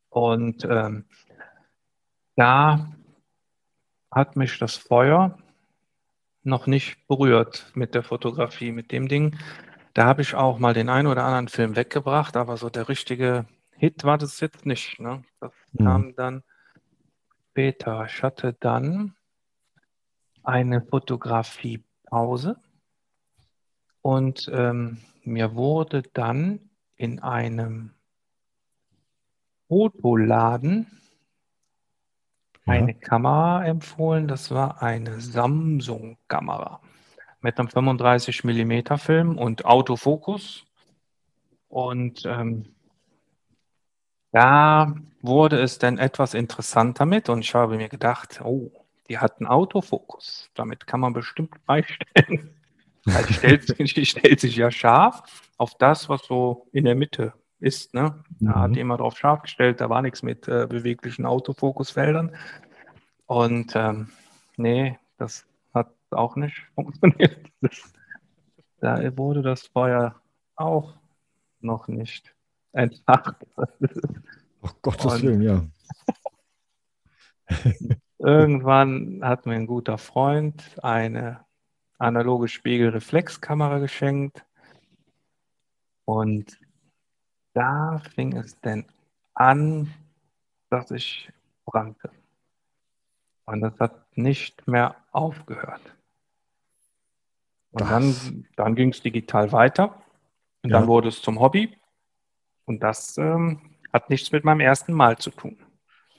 Und 0.09 0.63
ähm, 0.63 1.05
da 2.37 2.87
hat 4.09 4.37
mich 4.37 4.57
das 4.57 4.75
Feuer 4.75 5.37
noch 6.43 6.67
nicht 6.67 7.07
berührt 7.07 7.71
mit 7.75 7.95
der 7.95 8.03
Fotografie, 8.03 8.71
mit 8.71 8.91
dem 8.91 9.07
Ding. 9.07 9.37
Da 9.93 10.05
habe 10.05 10.21
ich 10.21 10.35
auch 10.35 10.59
mal 10.59 10.73
den 10.73 10.89
einen 10.89 11.07
oder 11.07 11.23
anderen 11.23 11.47
Film 11.47 11.75
weggebracht, 11.75 12.37
aber 12.37 12.57
so 12.57 12.69
der 12.69 12.87
richtige 12.89 13.45
Hit 13.71 14.03
war 14.03 14.17
das 14.17 14.39
jetzt 14.39 14.65
nicht. 14.65 14.99
Ne? 14.99 15.23
Das 15.39 15.51
mhm. 15.73 15.83
kam 15.83 16.15
dann 16.15 16.43
später. 17.51 18.05
Ich 18.05 18.23
hatte 18.23 18.55
dann 18.59 19.15
eine 20.43 20.81
Fotografiepause 20.81 22.55
und 24.01 24.49
ähm, 24.53 24.97
mir 25.23 25.55
wurde 25.55 26.03
dann 26.13 26.69
in 26.95 27.19
einem 27.19 27.91
Fotoladen 29.67 30.98
eine 32.69 32.93
Kamera 32.93 33.65
empfohlen. 33.65 34.27
Das 34.27 34.51
war 34.51 34.81
eine 34.81 35.19
Samsung-Kamera 35.19 36.81
mit 37.41 37.59
einem 37.59 37.69
35 37.69 38.43
mm 38.43 38.97
Film 38.97 39.37
und 39.37 39.65
Autofokus. 39.65 40.65
Und 41.67 42.25
ähm, 42.25 42.65
da 44.31 44.95
wurde 45.21 45.59
es 45.59 45.79
dann 45.79 45.97
etwas 45.97 46.33
interessanter 46.33 47.05
mit 47.05 47.29
und 47.29 47.39
ich 47.39 47.53
habe 47.55 47.77
mir 47.77 47.89
gedacht, 47.89 48.41
oh, 48.43 48.71
die 49.07 49.17
hatten 49.17 49.47
Autofokus. 49.47 50.49
Damit 50.53 50.85
kann 50.85 50.99
man 50.99 51.13
bestimmt 51.13 51.53
beistellen. 51.65 52.55
Also 53.05 53.33
stellt, 53.33 54.07
stellt 54.07 54.39
sich 54.39 54.55
ja 54.55 54.69
scharf 54.69 55.49
auf 55.57 55.75
das, 55.77 56.09
was 56.09 56.25
so 56.25 56.67
in 56.71 56.85
der 56.85 56.95
Mitte 56.95 57.33
ist. 57.59 57.93
Ne? 57.93 58.23
Da 58.39 58.51
mhm. 58.51 58.55
hat 58.55 58.75
jemand 58.75 59.01
drauf 59.01 59.17
scharf 59.17 59.41
gestellt, 59.41 59.81
da 59.81 59.89
war 59.89 60.01
nichts 60.01 60.23
mit 60.23 60.47
äh, 60.47 60.67
beweglichen 60.67 61.25
Autofokusfeldern. 61.25 62.35
Und 63.25 63.73
ähm, 63.75 64.09
nee, 64.57 64.97
das 65.17 65.45
hat 65.73 65.91
auch 66.11 66.35
nicht 66.35 66.63
funktioniert. 66.75 67.39
da 68.79 69.17
wurde 69.17 69.41
das 69.41 69.67
Feuer 69.67 70.15
auch 70.55 70.93
noch 71.59 71.87
nicht 71.87 72.33
entfacht. 72.71 73.35
Ach 74.61 74.75
Gottes 74.81 75.21
Willen, 75.21 75.41
ja. 75.41 75.65
irgendwann 78.19 79.21
hat 79.23 79.45
mir 79.45 79.55
ein 79.55 79.67
guter 79.67 79.97
Freund 79.97 80.63
eine 80.83 81.45
analoge 81.97 82.47
Spiegelreflexkamera 82.47 83.79
geschenkt. 83.79 84.45
Und 86.05 86.59
da 87.53 88.01
fing 88.15 88.35
es 88.35 88.59
denn 88.61 88.85
an, 89.33 89.93
dass 90.69 90.91
ich 90.91 91.31
brannte. 91.65 92.11
Und 93.45 93.61
das 93.61 93.79
hat 93.79 94.17
nicht 94.17 94.67
mehr 94.67 94.95
aufgehört. 95.11 95.81
Und 97.71 97.81
das. 97.81 97.89
dann, 97.89 98.47
dann 98.55 98.75
ging 98.75 98.89
es 98.89 99.01
digital 99.01 99.51
weiter. 99.51 100.01
Und 100.63 100.71
ja. 100.71 100.79
dann 100.79 100.87
wurde 100.87 101.09
es 101.09 101.21
zum 101.21 101.39
Hobby. 101.39 101.75
Und 102.65 102.83
das 102.83 103.17
ähm, 103.17 103.59
hat 103.91 104.09
nichts 104.09 104.31
mit 104.31 104.43
meinem 104.43 104.59
ersten 104.59 104.93
Mal 104.93 105.17
zu 105.17 105.31
tun. 105.31 105.57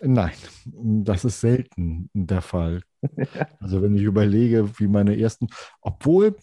Nein, 0.02 0.32
das 0.64 1.25
ist 1.25 1.40
selten 1.40 2.08
der 2.14 2.42
Fall. 2.42 2.82
Also 3.60 3.80
wenn 3.80 3.94
ich 3.94 4.02
überlege, 4.02 4.78
wie 4.78 4.87
meine 4.87 5.18
ersten, 5.18 5.49
obwohl 5.80 6.37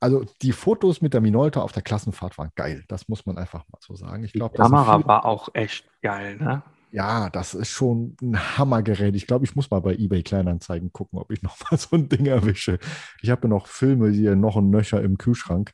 also 0.00 0.24
die 0.42 0.52
Fotos 0.52 1.00
mit 1.02 1.14
der 1.14 1.20
Minolta 1.20 1.60
auf 1.60 1.72
der 1.72 1.82
Klassenfahrt 1.82 2.38
waren 2.38 2.50
geil. 2.54 2.84
Das 2.88 3.08
muss 3.08 3.26
man 3.26 3.36
einfach 3.38 3.64
mal 3.68 3.78
so 3.80 3.94
sagen. 3.94 4.24
Ich 4.24 4.32
glaube, 4.32 4.56
die 4.56 4.62
Kamera 4.62 5.04
war 5.06 5.24
auch 5.24 5.48
echt 5.54 5.88
geil, 6.02 6.36
ne? 6.36 6.62
Ja, 6.90 7.28
das 7.28 7.54
ist 7.54 7.68
schon 7.68 8.16
ein 8.22 8.38
Hammergerät. 8.56 9.14
Ich 9.14 9.26
glaube, 9.26 9.44
ich 9.44 9.54
muss 9.54 9.70
mal 9.70 9.80
bei 9.80 9.94
eBay 9.94 10.22
Kleinanzeigen 10.22 10.92
gucken, 10.92 11.18
ob 11.18 11.30
ich 11.30 11.42
noch 11.42 11.56
mal 11.70 11.76
so 11.78 11.96
ein 11.96 12.08
Ding 12.08 12.26
erwische. 12.26 12.78
Ich 13.20 13.30
habe 13.30 13.42
ja 13.42 13.48
noch 13.48 13.66
Filme 13.66 14.08
hier 14.10 14.36
noch 14.36 14.56
und 14.56 14.70
nöcher 14.70 15.02
im 15.02 15.18
Kühlschrank. 15.18 15.72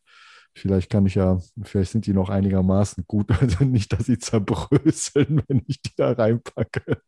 Vielleicht 0.57 0.89
kann 0.89 1.05
ich 1.05 1.17
ja, 1.17 1.39
vielleicht 1.63 1.91
sind 1.91 2.07
die 2.07 2.13
noch 2.13 2.31
einigermaßen 2.31 3.05
gut. 3.07 3.31
Also 3.41 3.65
nicht, 3.65 3.93
dass 3.93 4.07
sie 4.07 4.19
zerbröseln, 4.19 5.43
wenn 5.49 5.63
ich 5.67 5.83
die 5.83 5.95
da 5.97 6.13
reinpacke. 6.13 7.03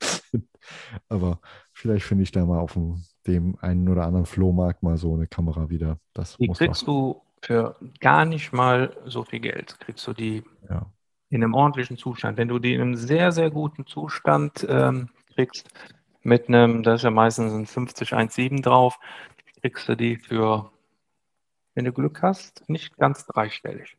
Aber 1.09 1.41
vielleicht 1.73 2.07
finde 2.07 2.25
ich 2.25 2.33
da 2.33 2.45
mal 2.45 2.59
auf 2.59 2.75
dem, 2.75 3.05
dem 3.26 3.56
einen 3.61 3.88
oder 3.88 4.04
anderen 4.04 4.26
Flohmarkt 4.26 4.83
mal 4.83 4.97
so 4.97 5.14
eine 5.14 5.26
Kamera 5.26 5.71
wieder. 5.71 5.99
Das 6.12 6.37
die 6.37 6.49
kriegst 6.49 6.87
du 6.87 7.23
für 7.42 7.76
gar 8.00 8.25
nicht 8.25 8.52
mal 8.52 8.97
so 9.04 9.25
viel 9.25 9.40
Geld. 9.40 9.78
Kriegst 9.80 10.06
du 10.06 10.12
die 10.12 10.42
ja. 10.68 10.87
in 11.30 11.42
einem 11.42 11.54
ordentlichen 11.54 11.97
Zustand. 11.97 12.38
Wenn 12.38 12.49
du 12.49 12.59
die 12.59 12.75
in 12.75 12.80
einem 12.80 12.97
sehr, 12.97 13.33
sehr 13.33 13.50
guten 13.50 13.87
Zustand 13.87 14.66
ähm, 14.68 15.11
kriegst, 15.35 15.68
mit 16.23 16.49
einem, 16.49 16.83
da 16.83 16.95
ist 16.95 17.04
ja 17.04 17.11
meistens 17.11 17.52
ein 17.52 17.66
50 17.66 18.12
1.7 18.14 18.62
drauf, 18.62 18.99
kriegst 19.61 19.88
du 19.88 19.95
die 19.95 20.16
für 20.16 20.71
wenn 21.76 21.85
du 21.85 21.92
Glück 21.92 22.23
hast, 22.23 22.68
nicht 22.68 22.97
ganz 22.97 23.26
dreistellig. 23.26 23.97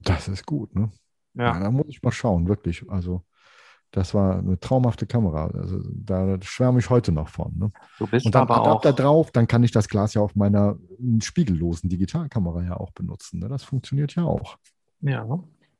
Das 0.00 0.28
ist 0.28 0.46
gut, 0.46 0.74
ne? 0.76 0.92
Ja. 1.34 1.54
ja 1.54 1.60
da 1.60 1.70
muss 1.70 1.88
ich 1.88 2.02
mal 2.02 2.12
schauen, 2.12 2.46
wirklich. 2.46 2.88
Also, 2.90 3.24
das 3.92 4.14
war 4.14 4.38
eine 4.38 4.58
traumhafte 4.60 5.06
Kamera. 5.06 5.46
Also, 5.48 5.80
da 5.92 6.40
schwärme 6.42 6.78
ich 6.78 6.90
heute 6.90 7.10
noch 7.12 7.28
von. 7.28 7.52
Ne? 7.58 7.72
Du 7.98 8.06
bist 8.06 8.26
Und 8.26 8.34
dann 8.34 8.42
aber 8.42 8.58
Adapter 8.58 8.90
auch 8.90 8.96
drauf, 8.96 9.30
dann 9.32 9.48
kann 9.48 9.64
ich 9.64 9.72
das 9.72 9.88
Glas 9.88 10.14
ja 10.14 10.22
auf 10.22 10.36
meiner 10.36 10.76
spiegellosen 11.20 11.90
Digitalkamera 11.90 12.62
ja 12.62 12.76
auch 12.76 12.92
benutzen. 12.92 13.40
Ne? 13.40 13.48
Das 13.48 13.64
funktioniert 13.64 14.14
ja 14.14 14.24
auch. 14.24 14.58
Ja, 15.00 15.26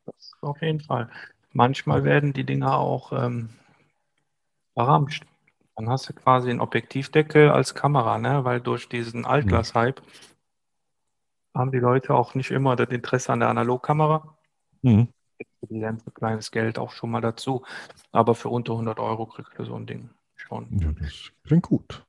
das 0.07 0.33
auf 0.40 0.61
jeden 0.61 0.81
Fall. 0.81 1.09
Manchmal 1.52 2.05
werden 2.05 2.33
die 2.33 2.45
Dinger 2.45 2.79
auch 2.79 3.12
ähm, 3.12 3.50
verramscht. 4.75 5.25
Dann 5.76 5.88
hast 5.88 6.09
du 6.09 6.12
quasi 6.12 6.50
einen 6.50 6.61
Objektivdeckel 6.61 7.50
als 7.50 7.75
Kamera, 7.75 8.19
ne? 8.19 8.45
weil 8.45 8.61
durch 8.61 8.88
diesen 8.88 9.25
Altglas-Hype 9.25 10.02
haben 11.55 11.73
die 11.73 11.79
Leute 11.79 12.14
auch 12.14 12.35
nicht 12.35 12.50
immer 12.50 12.76
das 12.76 12.88
Interesse 12.88 13.33
an 13.33 13.40
der 13.40 13.49
Analogkamera. 13.49 14.37
Mhm. 14.83 15.09
Die 15.62 15.81
für 15.81 16.11
kleines 16.11 16.50
Geld 16.50 16.79
auch 16.79 16.93
schon 16.93 17.11
mal 17.11 17.21
dazu. 17.21 17.64
Aber 18.12 18.35
für 18.35 18.49
unter 18.49 18.73
100 18.73 18.99
Euro 18.99 19.26
kriegst 19.26 19.52
du 19.59 19.64
so 19.64 19.75
ein 19.75 19.87
Ding 19.87 20.11
schon. 20.37 20.79
Ja, 20.79 20.93
das 20.93 21.31
klingt 21.45 21.64
gut. 21.64 22.05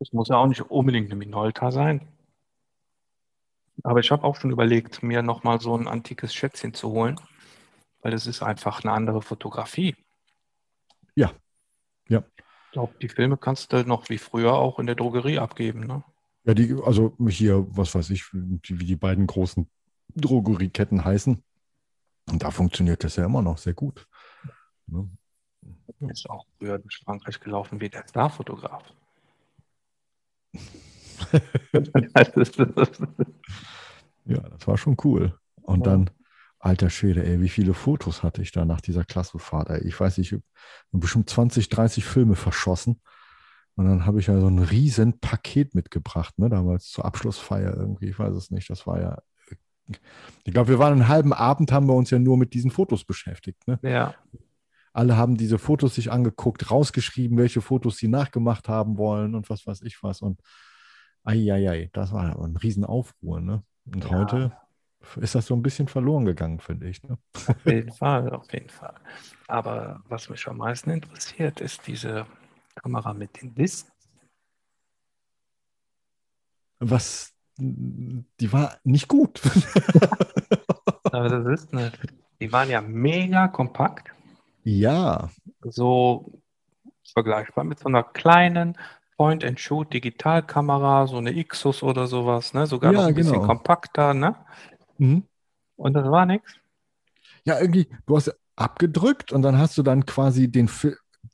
Das 0.00 0.12
muss 0.12 0.28
ja 0.28 0.36
auch 0.36 0.46
nicht 0.46 0.62
unbedingt 0.62 1.06
eine 1.06 1.16
Minolta 1.16 1.70
sein. 1.70 2.06
Aber 3.84 4.00
ich 4.00 4.10
habe 4.10 4.24
auch 4.24 4.36
schon 4.36 4.50
überlegt, 4.50 5.02
mir 5.02 5.22
nochmal 5.22 5.60
so 5.60 5.76
ein 5.76 5.86
antikes 5.86 6.34
Schätzchen 6.34 6.74
zu 6.74 6.90
holen, 6.90 7.20
weil 8.02 8.10
das 8.10 8.26
ist 8.26 8.42
einfach 8.42 8.82
eine 8.82 8.92
andere 8.92 9.22
Fotografie. 9.22 9.94
Ja, 11.14 11.32
ja. 12.08 12.24
Ich 12.66 12.72
glaube, 12.72 12.94
die 13.00 13.08
Filme 13.08 13.36
kannst 13.36 13.72
du 13.72 13.82
noch 13.84 14.08
wie 14.08 14.18
früher 14.18 14.54
auch 14.54 14.78
in 14.78 14.86
der 14.86 14.94
Drogerie 14.94 15.38
abgeben. 15.38 15.86
Ne? 15.86 16.04
Ja, 16.44 16.54
die, 16.54 16.74
also 16.84 17.16
hier, 17.28 17.66
was 17.70 17.94
weiß 17.94 18.10
ich, 18.10 18.24
wie 18.32 18.84
die 18.84 18.96
beiden 18.96 19.26
großen 19.26 19.68
Drogerieketten 20.14 21.04
heißen. 21.04 21.42
Und 22.30 22.42
da 22.42 22.50
funktioniert 22.50 23.04
das 23.04 23.16
ja 23.16 23.24
immer 23.24 23.42
noch 23.42 23.58
sehr 23.58 23.74
gut. 23.74 24.06
Ne? 24.86 25.08
Ist 26.00 26.28
auch 26.28 26.46
früher 26.58 26.78
durch 26.78 27.00
Frankreich 27.04 27.40
gelaufen 27.40 27.80
wie 27.80 27.88
der 27.88 28.04
Starfotograf. 28.08 28.84
ja, 34.24 34.40
das 34.40 34.66
war 34.66 34.78
schon 34.78 34.96
cool. 35.04 35.38
Und 35.62 35.86
dann, 35.86 36.10
Alter 36.58 36.90
Schwede, 36.90 37.24
ey, 37.24 37.40
wie 37.40 37.48
viele 37.48 37.74
Fotos 37.74 38.22
hatte 38.22 38.42
ich 38.42 38.52
da 38.52 38.64
nach 38.64 38.80
dieser 38.80 39.04
Klassenfahrt? 39.04 39.70
Ey? 39.70 39.86
Ich 39.86 39.98
weiß 39.98 40.18
nicht, 40.18 40.32
ich 40.32 40.38
habe 40.38 40.44
bestimmt 40.92 41.28
20, 41.28 41.68
30 41.68 42.04
Filme 42.04 42.36
verschossen. 42.36 43.00
Und 43.74 43.86
dann 43.86 44.06
habe 44.06 44.18
ich 44.18 44.26
ja 44.26 44.40
so 44.40 44.48
ein 44.48 44.58
riesen 44.58 45.20
Paket 45.20 45.74
mitgebracht, 45.74 46.36
ne, 46.38 46.48
damals 46.48 46.90
zur 46.90 47.04
Abschlussfeier 47.04 47.76
irgendwie. 47.76 48.08
Ich 48.08 48.18
weiß 48.18 48.34
es 48.34 48.50
nicht. 48.50 48.68
Das 48.70 48.86
war 48.86 49.00
ja. 49.00 49.18
Ich 50.44 50.52
glaube, 50.52 50.68
wir 50.68 50.78
waren 50.78 50.92
einen 50.92 51.08
halben 51.08 51.32
Abend, 51.32 51.72
haben 51.72 51.86
wir 51.86 51.94
uns 51.94 52.10
ja 52.10 52.18
nur 52.18 52.36
mit 52.36 52.54
diesen 52.54 52.70
Fotos 52.70 53.04
beschäftigt. 53.04 53.66
Ne? 53.66 53.78
Ja. 53.82 54.14
Alle 54.92 55.16
haben 55.16 55.36
diese 55.36 55.58
Fotos 55.58 55.94
sich 55.94 56.10
angeguckt, 56.10 56.70
rausgeschrieben, 56.70 57.38
welche 57.38 57.60
Fotos 57.60 57.98
sie 57.98 58.08
nachgemacht 58.08 58.68
haben 58.68 58.98
wollen 58.98 59.34
und 59.34 59.48
was 59.50 59.66
weiß 59.66 59.82
ich 59.82 60.02
was. 60.02 60.22
Und 60.22 60.40
eieiei, 61.24 61.90
das 61.92 62.12
war 62.12 62.42
ein 62.42 62.56
Riesenaufruhr. 62.56 63.40
Ne? 63.40 63.62
Und 63.86 64.04
ja. 64.04 64.10
heute 64.10 64.52
ist 65.20 65.34
das 65.34 65.46
so 65.46 65.54
ein 65.54 65.62
bisschen 65.62 65.88
verloren 65.88 66.24
gegangen, 66.24 66.58
finde 66.60 66.88
ich. 66.88 67.02
Ne? 67.02 67.18
Auf 67.34 67.66
jeden 67.66 67.92
Fall, 67.92 68.30
auf 68.30 68.52
jeden 68.52 68.68
Fall. 68.68 68.94
Aber 69.46 70.02
was 70.08 70.28
mich 70.28 70.46
am 70.48 70.58
meisten 70.58 70.90
interessiert, 70.90 71.60
ist 71.60 71.86
diese 71.86 72.26
Kamera 72.74 73.14
mit 73.14 73.40
den 73.40 73.54
Discs. 73.54 73.90
Was, 76.80 77.34
die 77.58 78.52
war 78.52 78.76
nicht 78.84 79.08
gut. 79.08 79.40
Aber 81.04 81.28
das 81.28 81.46
ist 81.60 81.72
eine, 81.72 81.92
die 82.40 82.52
waren 82.52 82.70
ja 82.70 82.80
mega 82.80 83.48
kompakt. 83.48 84.10
Ja. 84.62 85.30
So 85.62 86.40
vergleichbar 87.12 87.64
mit 87.64 87.78
so 87.78 87.88
einer 87.88 88.02
kleinen 88.02 88.76
Point-and-Shoot-Digitalkamera, 89.16 91.08
so 91.08 91.16
eine 91.16 91.36
Ixus 91.36 91.82
oder 91.82 92.06
sowas, 92.06 92.54
ne? 92.54 92.66
Sogar 92.66 92.92
ja, 92.92 93.00
noch 93.00 93.08
ein 93.08 93.14
genau. 93.14 93.32
bisschen 93.32 93.46
kompakter, 93.46 94.14
ne? 94.14 94.36
Mhm. 94.98 95.24
Und 95.76 95.94
das 95.94 96.08
war 96.08 96.26
nichts. 96.26 96.54
Ja, 97.44 97.58
irgendwie, 97.58 97.88
du 98.06 98.16
hast 98.16 98.32
abgedrückt 98.54 99.32
und 99.32 99.42
dann 99.42 99.58
hast 99.58 99.76
du 99.78 99.82
dann 99.82 100.06
quasi 100.06 100.50
den, 100.50 100.70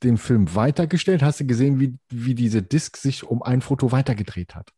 den 0.03 0.17
Film 0.17 0.55
weitergestellt, 0.55 1.21
hast 1.21 1.41
du 1.41 1.45
gesehen, 1.45 1.79
wie, 1.79 1.97
wie 2.09 2.35
diese 2.35 2.63
Disk 2.63 2.97
sich 2.97 3.23
um 3.23 3.43
ein 3.43 3.61
Foto 3.61 3.91
weitergedreht 3.91 4.55
hat. 4.55 4.71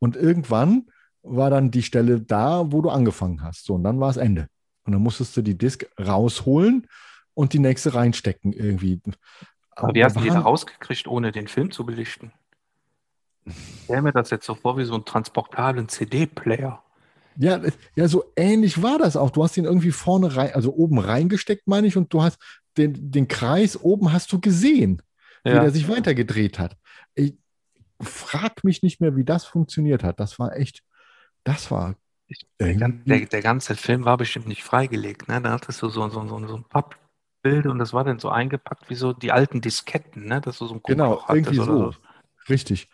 Und 0.00 0.16
irgendwann 0.16 0.86
war 1.22 1.50
dann 1.50 1.70
die 1.70 1.82
Stelle 1.82 2.20
da, 2.20 2.72
wo 2.72 2.82
du 2.82 2.90
angefangen 2.90 3.42
hast. 3.42 3.64
So, 3.64 3.74
und 3.74 3.84
dann 3.84 4.00
war 4.00 4.10
es 4.10 4.16
Ende. 4.16 4.48
Und 4.84 4.92
dann 4.92 5.02
musstest 5.02 5.36
du 5.36 5.42
die 5.42 5.56
Disk 5.56 5.86
rausholen 6.00 6.86
und 7.34 7.52
die 7.52 7.58
nächste 7.58 7.94
reinstecken 7.94 8.52
irgendwie. 8.52 9.00
Aber 9.76 9.94
wie 9.94 10.02
hast 10.02 10.16
du 10.16 10.20
die 10.20 10.28
da 10.28 10.40
rausgekriegt, 10.40 11.06
ohne 11.06 11.30
den 11.30 11.46
Film 11.46 11.70
zu 11.70 11.86
belichten? 11.86 12.32
Ich 13.44 13.84
stelle 13.84 14.02
mir 14.02 14.12
das 14.12 14.30
jetzt 14.30 14.46
so 14.46 14.54
vor 14.54 14.76
wie 14.78 14.84
so 14.84 14.94
einen 14.94 15.04
transportablen 15.04 15.88
CD-Player. 15.88 16.82
Ja, 17.36 17.60
ja, 17.94 18.08
so 18.08 18.24
ähnlich 18.36 18.82
war 18.82 18.98
das 18.98 19.16
auch. 19.16 19.30
Du 19.30 19.42
hast 19.42 19.56
ihn 19.56 19.64
irgendwie 19.64 19.92
vorne 19.92 20.36
rein, 20.36 20.52
also 20.54 20.74
oben 20.74 20.98
reingesteckt, 20.98 21.66
meine 21.66 21.86
ich, 21.86 21.96
und 21.96 22.12
du 22.12 22.22
hast 22.22 22.38
den, 22.76 23.10
den 23.10 23.28
Kreis 23.28 23.80
oben 23.80 24.12
hast 24.12 24.32
du 24.32 24.40
gesehen, 24.40 25.00
ja. 25.44 25.54
wie 25.54 25.60
der 25.60 25.70
sich 25.70 25.88
weitergedreht 25.88 26.58
hat. 26.58 26.76
Ich 27.14 27.34
frag 28.00 28.64
mich 28.64 28.82
nicht 28.82 29.00
mehr, 29.00 29.16
wie 29.16 29.24
das 29.24 29.44
funktioniert 29.44 30.04
hat. 30.04 30.20
Das 30.20 30.38
war 30.38 30.56
echt, 30.56 30.82
das 31.44 31.70
war. 31.70 31.96
Der, 32.60 32.74
der, 32.74 33.26
der, 33.26 33.42
ganze 33.42 33.74
Film 33.74 34.04
war 34.04 34.16
bestimmt 34.16 34.46
nicht 34.46 34.62
freigelegt, 34.62 35.28
ne? 35.28 35.40
Da 35.40 35.50
hattest 35.50 35.82
du 35.82 35.88
so, 35.88 36.08
so, 36.08 36.28
so, 36.28 36.46
so 36.46 36.56
ein 36.56 36.64
Pappbild 36.64 37.66
und 37.66 37.78
das 37.78 37.92
war 37.92 38.04
dann 38.04 38.20
so 38.20 38.28
eingepackt 38.28 38.88
wie 38.88 38.94
so 38.94 39.12
die 39.12 39.32
alten 39.32 39.60
Disketten, 39.60 40.26
ne? 40.26 40.40
Dass 40.40 40.58
du 40.58 40.66
so 40.66 40.74
ein 40.74 40.80
Genau, 40.84 41.24
irgendwie 41.28 41.56
so. 41.56 41.64
so. 41.64 41.94
Richtig. 42.48 42.88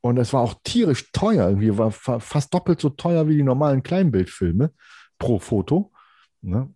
Und 0.00 0.18
es 0.18 0.32
war 0.32 0.40
auch 0.40 0.54
tierisch 0.64 1.10
teuer, 1.12 1.48
irgendwie 1.48 1.76
war 1.78 1.90
fast 1.90 2.54
doppelt 2.54 2.80
so 2.80 2.90
teuer 2.90 3.28
wie 3.28 3.36
die 3.36 3.42
normalen 3.42 3.82
Kleinbildfilme 3.82 4.72
pro 5.18 5.38
Foto. 5.38 5.92
Ne? 6.42 6.72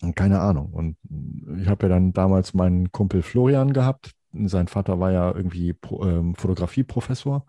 Und 0.00 0.14
keine 0.14 0.40
Ahnung. 0.40 0.72
Und 0.72 0.96
ich 1.60 1.68
habe 1.68 1.86
ja 1.86 1.88
dann 1.88 2.12
damals 2.12 2.54
meinen 2.54 2.92
Kumpel 2.92 3.22
Florian 3.22 3.72
gehabt. 3.72 4.12
Sein 4.32 4.68
Vater 4.68 5.00
war 5.00 5.12
ja 5.12 5.34
irgendwie 5.34 5.74
ähm, 5.90 6.34
Fotografieprofessor 6.34 7.46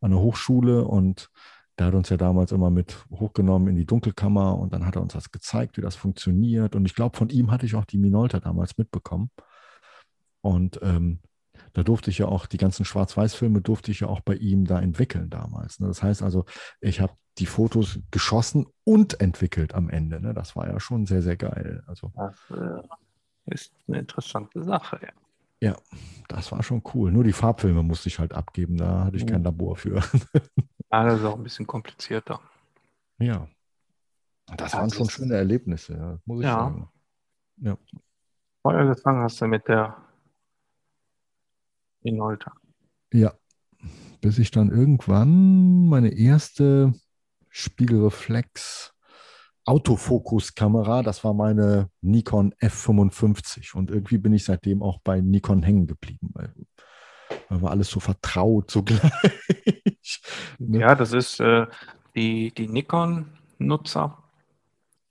an 0.00 0.10
der 0.10 0.20
Hochschule 0.20 0.84
und 0.84 1.30
der 1.78 1.86
hat 1.86 1.94
uns 1.94 2.10
ja 2.10 2.18
damals 2.18 2.52
immer 2.52 2.70
mit 2.70 3.06
hochgenommen 3.10 3.68
in 3.68 3.76
die 3.76 3.86
Dunkelkammer 3.86 4.58
und 4.58 4.74
dann 4.74 4.84
hat 4.84 4.96
er 4.96 5.02
uns 5.02 5.14
das 5.14 5.30
gezeigt, 5.30 5.78
wie 5.78 5.80
das 5.80 5.96
funktioniert. 5.96 6.76
Und 6.76 6.84
ich 6.84 6.94
glaube, 6.94 7.16
von 7.16 7.30
ihm 7.30 7.50
hatte 7.50 7.64
ich 7.64 7.74
auch 7.74 7.86
die 7.86 7.96
Minolta 7.96 8.38
damals 8.38 8.76
mitbekommen. 8.76 9.30
Und 10.42 10.78
ähm, 10.82 11.20
da 11.72 11.82
durfte 11.82 12.10
ich 12.10 12.18
ja 12.18 12.26
auch, 12.26 12.46
die 12.46 12.58
ganzen 12.58 12.84
Schwarz-Weiß-Filme 12.84 13.62
durfte 13.62 13.90
ich 13.92 14.00
ja 14.00 14.08
auch 14.08 14.20
bei 14.20 14.34
ihm 14.34 14.66
da 14.66 14.78
entwickeln 14.80 15.30
damals. 15.30 15.80
Ne? 15.80 15.86
Das 15.86 16.02
heißt 16.02 16.22
also, 16.22 16.44
ich 16.80 17.00
habe 17.00 17.14
die 17.38 17.46
Fotos 17.46 18.00
geschossen 18.10 18.66
und 18.84 19.20
entwickelt 19.20 19.74
am 19.74 19.88
Ende. 19.88 20.20
Ne? 20.20 20.34
Das 20.34 20.56
war 20.56 20.68
ja 20.68 20.80
schon 20.80 21.06
sehr, 21.06 21.22
sehr 21.22 21.36
geil. 21.36 21.82
Also, 21.86 22.12
das 22.14 22.34
äh, 22.50 22.82
ist 23.46 23.72
eine 23.88 24.00
interessante 24.00 24.62
Sache, 24.62 25.00
ja. 25.02 25.12
Ja, 25.60 25.76
das 26.28 26.50
war 26.52 26.62
schon 26.62 26.82
cool. 26.94 27.12
Nur 27.12 27.24
die 27.24 27.32
Farbfilme 27.32 27.82
musste 27.82 28.08
ich 28.08 28.18
halt 28.18 28.32
abgeben, 28.32 28.76
da 28.76 29.04
hatte 29.04 29.16
ich 29.16 29.26
kein 29.26 29.40
mhm. 29.40 29.44
Labor 29.44 29.76
für. 29.76 29.96
ja, 30.90 31.04
das 31.04 31.20
ist 31.20 31.24
auch 31.24 31.36
ein 31.36 31.42
bisschen 31.42 31.66
komplizierter. 31.66 32.40
Ja. 33.18 33.46
Das 34.56 34.72
ja, 34.72 34.78
waren 34.78 34.90
schon 34.90 35.08
schöne 35.08 35.34
Erlebnisse, 35.34 36.20
muss 36.24 36.40
ich 36.40 36.46
ja. 36.46 36.54
sagen. 36.54 36.88
Ja. 37.58 37.76
Feuer 38.62 38.86
gefangen 38.86 39.22
hast 39.22 39.40
du 39.40 39.46
mit 39.46 39.68
der 39.68 39.96
Minolta. 42.02 42.52
Ja, 43.12 43.34
bis 44.20 44.38
ich 44.38 44.50
dann 44.50 44.70
irgendwann 44.70 45.86
meine 45.86 46.10
erste 46.10 46.94
Spiegelreflex 47.48 48.94
Autofokuskamera, 49.70 51.04
das 51.04 51.22
war 51.22 51.32
meine 51.32 51.90
Nikon 52.00 52.52
F55 52.54 53.76
und 53.76 53.90
irgendwie 53.90 54.18
bin 54.18 54.32
ich 54.32 54.44
seitdem 54.44 54.82
auch 54.82 54.98
bei 54.98 55.20
Nikon 55.20 55.62
hängen 55.62 55.86
geblieben, 55.86 56.30
weil, 56.32 56.52
weil 57.48 57.62
war 57.62 57.70
alles 57.70 57.88
so 57.88 58.00
vertraut 58.00 58.68
zugleich. 58.68 59.00
ne? 60.58 60.80
Ja, 60.80 60.96
das 60.96 61.12
ist 61.12 61.38
äh, 61.38 61.68
die, 62.16 62.52
die 62.52 62.66
Nikon-Nutzer, 62.66 64.18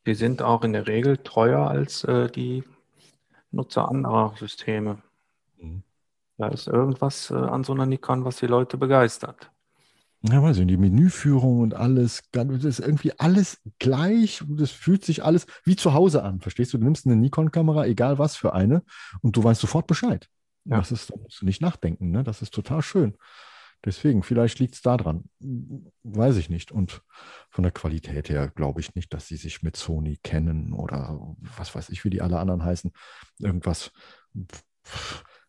die 0.06 0.14
sind 0.14 0.42
auch 0.42 0.66
in 0.66 0.74
der 0.74 0.88
Regel 0.88 1.16
treuer 1.16 1.70
als 1.70 2.04
äh, 2.04 2.30
die 2.30 2.66
Nutzer 3.52 3.88
anderer 3.88 4.34
Systeme. 4.38 5.02
Mhm. 5.58 5.84
Da 6.38 6.50
ist 6.50 6.68
irgendwas 6.68 7.32
äh, 7.32 7.36
an 7.36 7.64
so 7.64 7.72
einer 7.72 7.86
Nikon, 7.86 8.26
was 8.26 8.36
die 8.36 8.48
Leute 8.48 8.78
begeistert. 8.78 9.50
Ja, 10.22 10.44
weiß 10.44 10.58
ich, 10.58 10.68
die 10.68 10.78
Menüführung 10.78 11.62
und 11.62 11.74
alles, 11.74 12.24
das 12.34 12.66
ist 12.66 12.80
irgendwie 12.80 13.18
alles 13.20 13.62
gleich. 13.80 14.44
Das 14.48 14.70
fühlt 14.70 15.06
sich 15.06 15.24
alles 15.24 15.46
wie 15.64 15.78
zu 15.78 15.94
Hause 15.94 16.24
an. 16.24 16.42
Verstehst 16.42 16.74
du? 16.74 16.78
Du 16.78 16.84
nimmst 16.84 17.06
eine 17.06 17.16
Nikon-Kamera, 17.16 17.86
egal 17.86 18.20
was 18.20 18.36
für 18.36 18.54
eine, 18.54 18.84
und 19.22 19.38
du 19.38 19.44
weißt 19.44 19.62
sofort 19.62 19.88
Bescheid. 19.88 20.28
Ja. 20.66 20.78
Das 20.78 20.92
ist, 20.92 21.10
da 21.10 21.16
musst 21.16 21.42
du 21.42 21.46
nicht 21.46 21.62
nachdenken. 21.62 22.12
Ne? 22.12 22.24
Das 22.24 22.42
ist 22.42 22.54
total 22.54 22.82
schön. 22.82 23.16
Deswegen, 23.86 24.24
vielleicht 24.24 24.60
liegt 24.60 24.76
es 24.76 24.82
daran. 24.82 25.30
Weiß 26.04 26.36
ich 26.36 26.50
nicht. 26.50 26.72
Und 26.72 27.02
von 27.50 27.64
der 27.64 27.72
Qualität 27.72 28.30
her 28.30 28.50
glaube 28.50 28.82
ich 28.82 28.96
nicht, 28.96 29.14
dass 29.14 29.28
sie 29.28 29.38
sich 29.38 29.64
mit 29.64 29.78
Sony 29.78 30.18
kennen 30.22 30.74
oder 30.74 31.18
was 31.58 31.74
weiß 31.74 31.90
ich, 31.90 32.04
wie 32.04 32.10
die 32.10 32.22
alle 32.22 32.40
anderen 32.40 32.66
heißen. 32.66 32.92
Irgendwas 33.40 33.92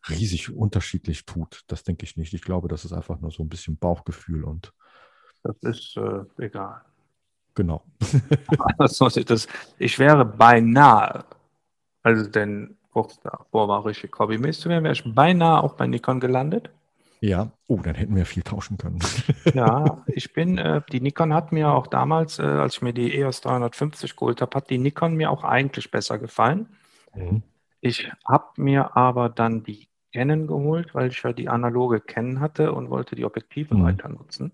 riesig 0.09 0.55
unterschiedlich 0.55 1.27
tut. 1.27 1.63
Das 1.67 1.85
denke 1.85 2.05
ich 2.05 2.17
nicht. 2.17 2.33
Ich 2.33 2.43
glaube, 2.43 2.69
das 2.69 2.85
ist 2.85 2.93
einfach 2.93 3.21
nur 3.21 3.31
so 3.31 3.43
ein 3.43 3.49
bisschen 3.49 3.77
Bauchgefühl 3.77 4.45
und. 4.45 4.73
Das 5.43 5.57
ist 5.63 5.97
äh, 5.97 6.45
egal. 6.45 6.83
Genau. 7.55 7.85
das, 8.79 9.49
ich 9.79 9.99
wäre 9.99 10.25
beinahe, 10.25 11.25
also 12.03 12.29
denn 12.31 12.77
kurz 12.93 13.19
davor 13.21 13.69
war 13.69 13.85
richtig 13.85 14.19
hobbymäßig 14.19 14.63
zu 14.63 14.69
werden, 14.69 14.85
wäre 14.85 14.95
ich 14.95 15.05
beinahe 15.07 15.63
auch 15.63 15.75
bei 15.75 15.87
Nikon 15.87 16.21
gelandet. 16.21 16.71
Ja, 17.21 17.51
oh, 17.67 17.81
dann 17.83 17.95
hätten 17.95 18.17
wir 18.17 18.25
viel 18.25 18.43
tauschen 18.43 18.79
können. 18.79 18.99
ja, 19.55 20.03
ich 20.07 20.33
bin, 20.33 20.57
äh, 20.57 20.81
die 20.91 21.03
Nikon 21.03 21.35
hat 21.35 21.53
mir 21.53 21.71
auch 21.71 21.87
damals, 21.87 22.39
äh, 22.39 22.43
als 22.43 22.77
ich 22.77 22.83
mir 22.83 22.95
die 22.95 23.15
EOS 23.15 23.43
350 23.43 24.17
geholt 24.17 24.41
habe, 24.41 24.57
hat 24.57 24.71
die 24.71 24.79
Nikon 24.79 25.17
mir 25.17 25.31
auch 25.31 25.45
eigentlich 25.45 25.91
besser 25.91 26.19
gefallen. 26.19 26.69
Mhm. 27.15 27.43
Ich 27.83 28.11
habe 28.27 28.47
mir 28.57 28.97
aber 28.97 29.29
dann 29.29 29.63
die 29.63 29.90
Canon 30.13 30.47
geholt, 30.47 30.95
weil 30.95 31.09
ich 31.09 31.23
ja 31.23 31.33
die 31.33 31.49
analoge 31.49 32.01
Canon 32.01 32.41
hatte 32.41 32.73
und 32.73 32.91
wollte 32.91 33.17
die 33.17 33.25
Objektive 33.25 33.75
mhm. 33.75 33.85
weiter 33.85 34.09
nutzen. 34.09 34.53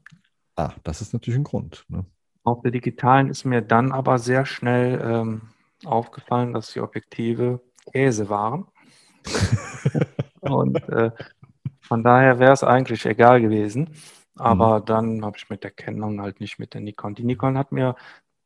Ah, 0.57 0.73
das 0.85 1.01
ist 1.01 1.13
natürlich 1.13 1.39
ein 1.39 1.45
Grund. 1.45 1.85
Ne? 1.89 2.05
Auf 2.45 2.63
der 2.63 2.71
digitalen 2.71 3.29
ist 3.29 3.45
mir 3.45 3.63
dann 3.63 3.93
aber 3.93 4.19
sehr 4.19 4.47
schnell 4.47 5.01
ähm, 5.03 5.43
aufgefallen, 5.85 6.53
dass 6.53 6.73
die 6.73 6.81
Objektive 6.81 7.61
Käse 7.93 8.29
waren. 8.29 8.67
und 10.41 10.77
äh, 10.89 11.11
von 11.81 12.03
daher 12.03 12.39
wäre 12.39 12.53
es 12.53 12.65
eigentlich 12.65 13.05
egal 13.07 13.41
gewesen. 13.41 13.91
Aber 14.37 14.81
mhm. 14.81 14.85
dann 14.85 15.25
habe 15.25 15.37
ich 15.39 15.49
mit 15.49 15.65
der 15.65 15.71
Canon 15.71 16.21
halt 16.21 16.41
nicht 16.41 16.59
mit 16.59 16.75
der 16.75 16.81
Nikon. 16.81 17.15
Die 17.15 17.25
Nikon 17.25 17.57
hat 17.57 17.73
mir 17.73 17.97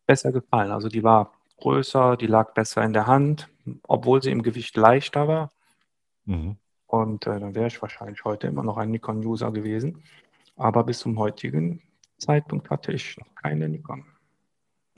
besser 0.06 0.32
gefallen. 0.32 0.70
Also 0.70 0.88
die 0.88 1.02
war 1.02 1.32
größer, 1.58 2.16
die 2.16 2.26
lag 2.26 2.54
besser 2.54 2.82
in 2.82 2.92
der 2.92 3.06
Hand, 3.06 3.48
obwohl 3.82 4.22
sie 4.22 4.30
im 4.30 4.42
Gewicht 4.42 4.76
leichter 4.76 5.28
war. 5.28 5.50
Mhm. 6.24 6.56
Und 6.90 7.24
äh, 7.28 7.38
dann 7.38 7.54
wäre 7.54 7.68
ich 7.68 7.80
wahrscheinlich 7.80 8.24
heute 8.24 8.48
immer 8.48 8.64
noch 8.64 8.76
ein 8.76 8.90
Nikon-User 8.90 9.52
gewesen. 9.52 10.02
Aber 10.56 10.82
bis 10.82 10.98
zum 10.98 11.16
heutigen 11.20 11.80
Zeitpunkt 12.18 12.68
hatte 12.68 12.90
ich 12.90 13.16
noch 13.16 13.32
keine 13.36 13.68
Nikon. 13.68 14.04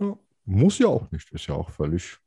Ja, 0.00 0.16
Muss 0.46 0.78
ja 0.78 0.87
auch 0.87 1.11
nicht, 1.11 1.31
ist 1.33 1.46
ja 1.48 1.55
auch 1.55 1.68
völlig 1.68 2.18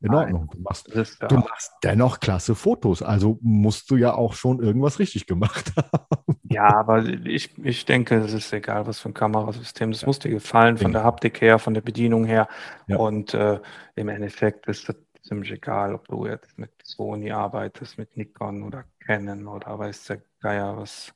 in 0.00 0.10
Nein. 0.10 0.34
Ordnung. 0.34 0.50
Du 0.52 0.58
machst, 0.60 0.88
ist, 0.88 1.22
du 1.22 1.36
ja, 1.36 1.40
machst 1.40 1.72
dennoch 1.84 2.18
klasse 2.18 2.56
Fotos, 2.56 3.00
also 3.00 3.38
musst 3.42 3.88
du 3.92 3.96
ja 3.96 4.12
auch 4.12 4.34
schon 4.34 4.60
irgendwas 4.60 4.98
richtig 4.98 5.28
gemacht 5.28 5.72
haben. 5.76 6.36
ja, 6.42 6.74
aber 6.74 7.04
ich, 7.04 7.56
ich 7.64 7.84
denke, 7.84 8.16
es 8.16 8.32
ist 8.32 8.52
egal, 8.52 8.88
was 8.88 8.98
für 8.98 9.10
ein 9.10 9.14
Kamerasystem. 9.14 9.92
Das 9.92 10.04
muss 10.04 10.18
dir 10.18 10.32
gefallen, 10.32 10.78
von 10.78 10.86
Denke 10.86 10.98
der 10.98 11.04
Haptik 11.04 11.40
her, 11.40 11.60
von 11.60 11.74
der 11.74 11.82
Bedienung 11.82 12.24
her. 12.24 12.48
Ja. 12.88 12.96
Und 12.96 13.34
äh, 13.34 13.60
im 13.94 14.08
Endeffekt 14.08 14.66
ist 14.66 14.88
das 14.88 14.96
ziemlich 15.22 15.52
egal, 15.52 15.94
ob 15.94 16.08
du 16.08 16.26
jetzt 16.26 16.58
mit 16.58 16.72
Sony 16.82 17.30
arbeitest, 17.30 17.96
mit 17.98 18.16
Nikon 18.16 18.64
oder 18.64 18.84
Canon 19.06 19.46
oder 19.46 19.78
weiß 19.78 20.04
der 20.04 20.22
Geier 20.40 20.76
was. 20.76 21.12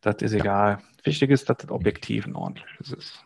Das 0.00 0.16
ist 0.22 0.32
egal. 0.32 0.78
Wichtig 1.04 1.30
ist, 1.30 1.48
dass 1.48 1.58
das 1.58 1.70
Objektiv 1.70 2.26
ein 2.26 2.34
ordentliches 2.36 2.92
ist. 2.92 3.24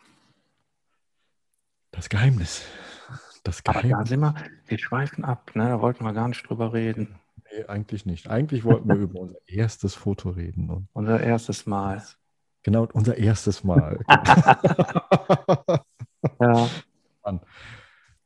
Das 1.91 2.09
Geheimnis. 2.09 2.63
Das 3.43 3.61
Aber 3.65 3.81
da 3.81 3.87
Geheimnis. 3.87 4.09
sind 4.09 4.19
wir, 4.21 4.35
wir 4.67 4.77
schweifen 4.79 5.25
ab, 5.25 5.51
ne? 5.55 5.67
Da 5.67 5.81
wollten 5.81 6.03
wir 6.03 6.13
gar 6.13 6.27
nicht 6.27 6.47
drüber 6.47 6.73
reden. 6.73 7.19
Nee, 7.51 7.65
eigentlich 7.65 8.05
nicht. 8.05 8.29
Eigentlich 8.29 8.63
wollten 8.63 8.87
wir 8.87 8.95
über 8.97 9.19
unser 9.19 9.37
erstes 9.47 9.95
Foto 9.95 10.29
reden. 10.29 10.69
Und 10.69 10.87
Unser 10.93 11.19
erstes 11.21 11.65
Mal. 11.65 12.01
genau, 12.63 12.87
unser 12.93 13.17
erstes 13.17 13.63
Mal. 13.63 13.99
Ja, 16.39 16.69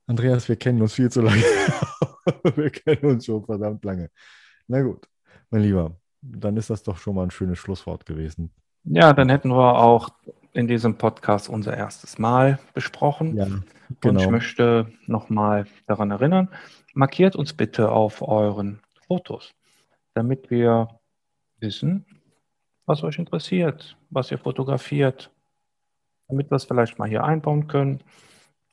Andreas, 0.07 0.49
wir 0.49 0.55
kennen 0.57 0.81
uns 0.81 0.93
viel 0.93 1.09
zu 1.09 1.21
lange. 1.21 1.41
wir 2.55 2.69
kennen 2.69 3.05
uns 3.05 3.25
schon 3.25 3.43
verdammt 3.45 3.83
lange. 3.85 4.11
Na 4.67 4.81
gut, 4.81 5.07
mein 5.49 5.61
Lieber, 5.61 5.95
dann 6.21 6.57
ist 6.57 6.69
das 6.69 6.83
doch 6.83 6.97
schon 6.97 7.15
mal 7.15 7.23
ein 7.23 7.31
schönes 7.31 7.59
Schlusswort 7.59 8.05
gewesen. 8.05 8.51
ja, 8.83 9.13
dann 9.13 9.29
hätten 9.29 9.49
wir 9.49 9.77
auch 9.79 10.09
in 10.53 10.67
diesem 10.67 10.97
Podcast 10.97 11.49
unser 11.49 11.75
erstes 11.75 12.17
Mal 12.17 12.59
besprochen. 12.73 13.35
Ja, 13.35 13.45
Und 13.45 13.63
ich 13.89 13.99
genau. 14.01 14.31
möchte 14.31 14.91
nochmal 15.05 15.67
daran 15.87 16.11
erinnern, 16.11 16.49
markiert 16.93 17.35
uns 17.35 17.53
bitte 17.53 17.91
auf 17.91 18.21
euren 18.21 18.79
Fotos, 19.07 19.53
damit 20.13 20.49
wir 20.49 20.87
wissen, 21.59 22.05
was 22.85 23.03
euch 23.03 23.19
interessiert, 23.19 23.97
was 24.09 24.31
ihr 24.31 24.37
fotografiert, 24.37 25.31
damit 26.27 26.49
wir 26.51 26.55
es 26.55 26.65
vielleicht 26.65 26.97
mal 26.99 27.09
hier 27.09 27.23
einbauen 27.23 27.67
können. 27.67 28.01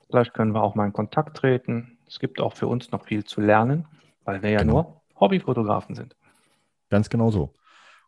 Vielleicht 0.09 0.33
können 0.33 0.53
wir 0.53 0.63
auch 0.63 0.75
mal 0.75 0.85
in 0.85 0.93
Kontakt 0.93 1.37
treten. 1.37 1.97
Es 2.07 2.19
gibt 2.19 2.39
auch 2.39 2.53
für 2.55 2.67
uns 2.67 2.91
noch 2.91 3.05
viel 3.05 3.23
zu 3.23 3.41
lernen, 3.41 3.85
weil 4.25 4.41
wir 4.41 4.51
ja 4.51 4.59
Genau. 4.59 4.73
nur 4.73 5.01
Hobbyfotografen 5.19 5.95
sind. 5.95 6.15
Ganz 6.93 7.09
genau 7.09 7.31
so. 7.31 7.55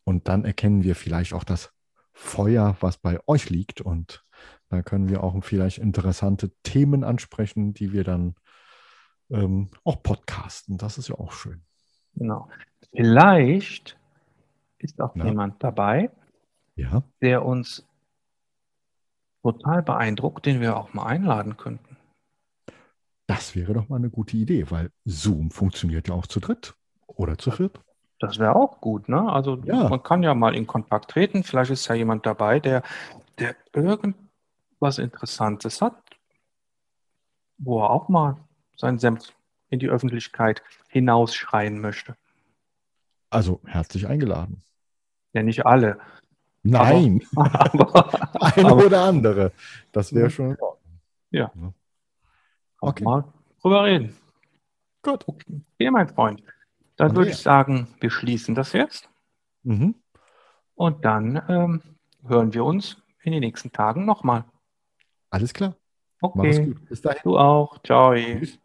Und 0.03 0.27
dann 0.27 0.45
erkennen 0.45 0.83
wir 0.83 0.93
vielleicht 0.95 1.33
auch 1.33 1.43
das 1.43 1.71
Feuer, 2.13 2.77
was 2.81 2.97
bei 2.99 3.19
euch 3.25 3.49
liegt. 3.49 3.81
Und 3.81 4.23
dann 4.69 4.85
können 4.85 5.09
wir 5.09 5.23
auch 5.23 5.43
vielleicht 5.43 5.79
interessante 5.79 6.51
Themen 6.61 7.03
ansprechen, 7.03 7.73
die 7.73 7.93
wir 7.93 8.03
dann 8.03 8.35
ähm, 9.31 9.71
auch 9.83 10.03
podcasten. 10.03 10.77
Das 10.77 10.99
ist 10.99 11.07
ja 11.07 11.15
auch 11.15 11.31
schön. 11.31 11.63
Genau. 12.13 12.47
Vielleicht 12.91 13.97
ist 14.77 15.01
auch 15.01 15.15
Ja. 15.15 15.25
jemand 15.25 15.63
dabei, 15.63 16.11
Ja, 16.75 17.01
der 17.23 17.43
uns 17.43 17.87
total 19.41 19.81
beeindruckt, 19.81 20.45
den 20.45 20.61
wir 20.61 20.77
auch 20.77 20.93
mal 20.93 21.07
einladen 21.07 21.57
könnten. 21.57 21.97
das 23.27 23.55
wäre 23.55 23.73
doch 23.73 23.89
mal 23.89 23.95
eine 23.95 24.11
gute 24.11 24.37
Idee, 24.37 24.69
weil 24.69 24.91
Zoom 25.05 25.49
funktioniert 25.49 26.07
ja 26.07 26.13
auch 26.13 26.27
zu 26.27 26.39
dritt 26.39 26.75
oder 27.07 27.37
zu 27.39 27.49
viert. 27.49 27.81
Das 28.25 28.39
wäre 28.39 28.55
auch 28.55 28.81
gut, 28.81 29.09
ne? 29.09 29.31
Also 29.31 29.55
Ja. 29.63 29.87
man 29.89 30.01
kann 30.03 30.23
ja 30.23 30.33
mal 30.33 30.55
in 30.55 30.67
Kontakt 30.67 31.11
treten. 31.11 31.43
Vielleicht 31.43 31.71
ist 31.71 31.87
ja 31.87 31.95
jemand 31.95 32.25
dabei, 32.25 32.59
der, 32.59 32.83
der 33.39 33.55
irgendwas 33.73 34.97
Interessantes 34.97 35.81
hat, 35.81 35.95
wo 37.57 37.81
er 37.81 37.89
auch 37.89 38.09
mal 38.09 38.37
seinen 38.75 38.99
Senf 38.99 39.33
in 39.69 39.79
die 39.79 39.89
Öffentlichkeit 39.89 40.61
hinausschreien 40.89 41.79
möchte. 41.79 42.15
Also 43.29 43.59
herzlich 43.65 44.07
eingeladen. 44.07 44.61
Ja, 45.33 45.43
nicht 45.43 45.65
alle. 45.65 45.99
Nein, 46.63 47.21
Aber 47.35 48.13
ein 48.41 48.65
aber- 48.65 48.85
oder 48.85 49.03
andere. 49.03 49.51
Das 49.91 50.13
wäre 50.13 50.29
schon 50.29 50.51
in 50.51 50.57
Ordnung. 50.59 51.73
auch 52.79 52.89
Okay. 52.89 53.03
mal 53.03 53.23
drüber 53.61 53.83
reden. 53.83 54.15
Gut. 55.03 55.23
Okay, 55.27 55.91
mein 55.91 56.07
Freund. 56.07 56.41
Dann 56.97 57.15
würde 57.15 57.31
ich 57.31 57.37
sagen, 57.37 57.87
wir 57.99 58.09
schließen 58.09 58.55
das 58.55 58.73
jetzt 58.73 59.09
Mhm. 59.63 59.95
und 60.75 61.03
dann 61.03 61.41
ähm, 61.49 61.81
hören 62.27 62.53
wir 62.53 62.63
uns 62.63 63.01
in 63.23 63.31
den 63.31 63.41
nächsten 63.41 63.71
Tagen 63.71 64.05
nochmal. 64.05 64.45
Alles 65.29 65.53
klar. 65.53 65.75
Okay, 66.21 66.65
gut. 66.65 66.85
Bis 66.87 67.01
dahin. 67.01 67.21
du 67.23 67.37
auch. 67.37 67.81
Ciao. 67.83 68.13
Tschüss. 68.13 68.59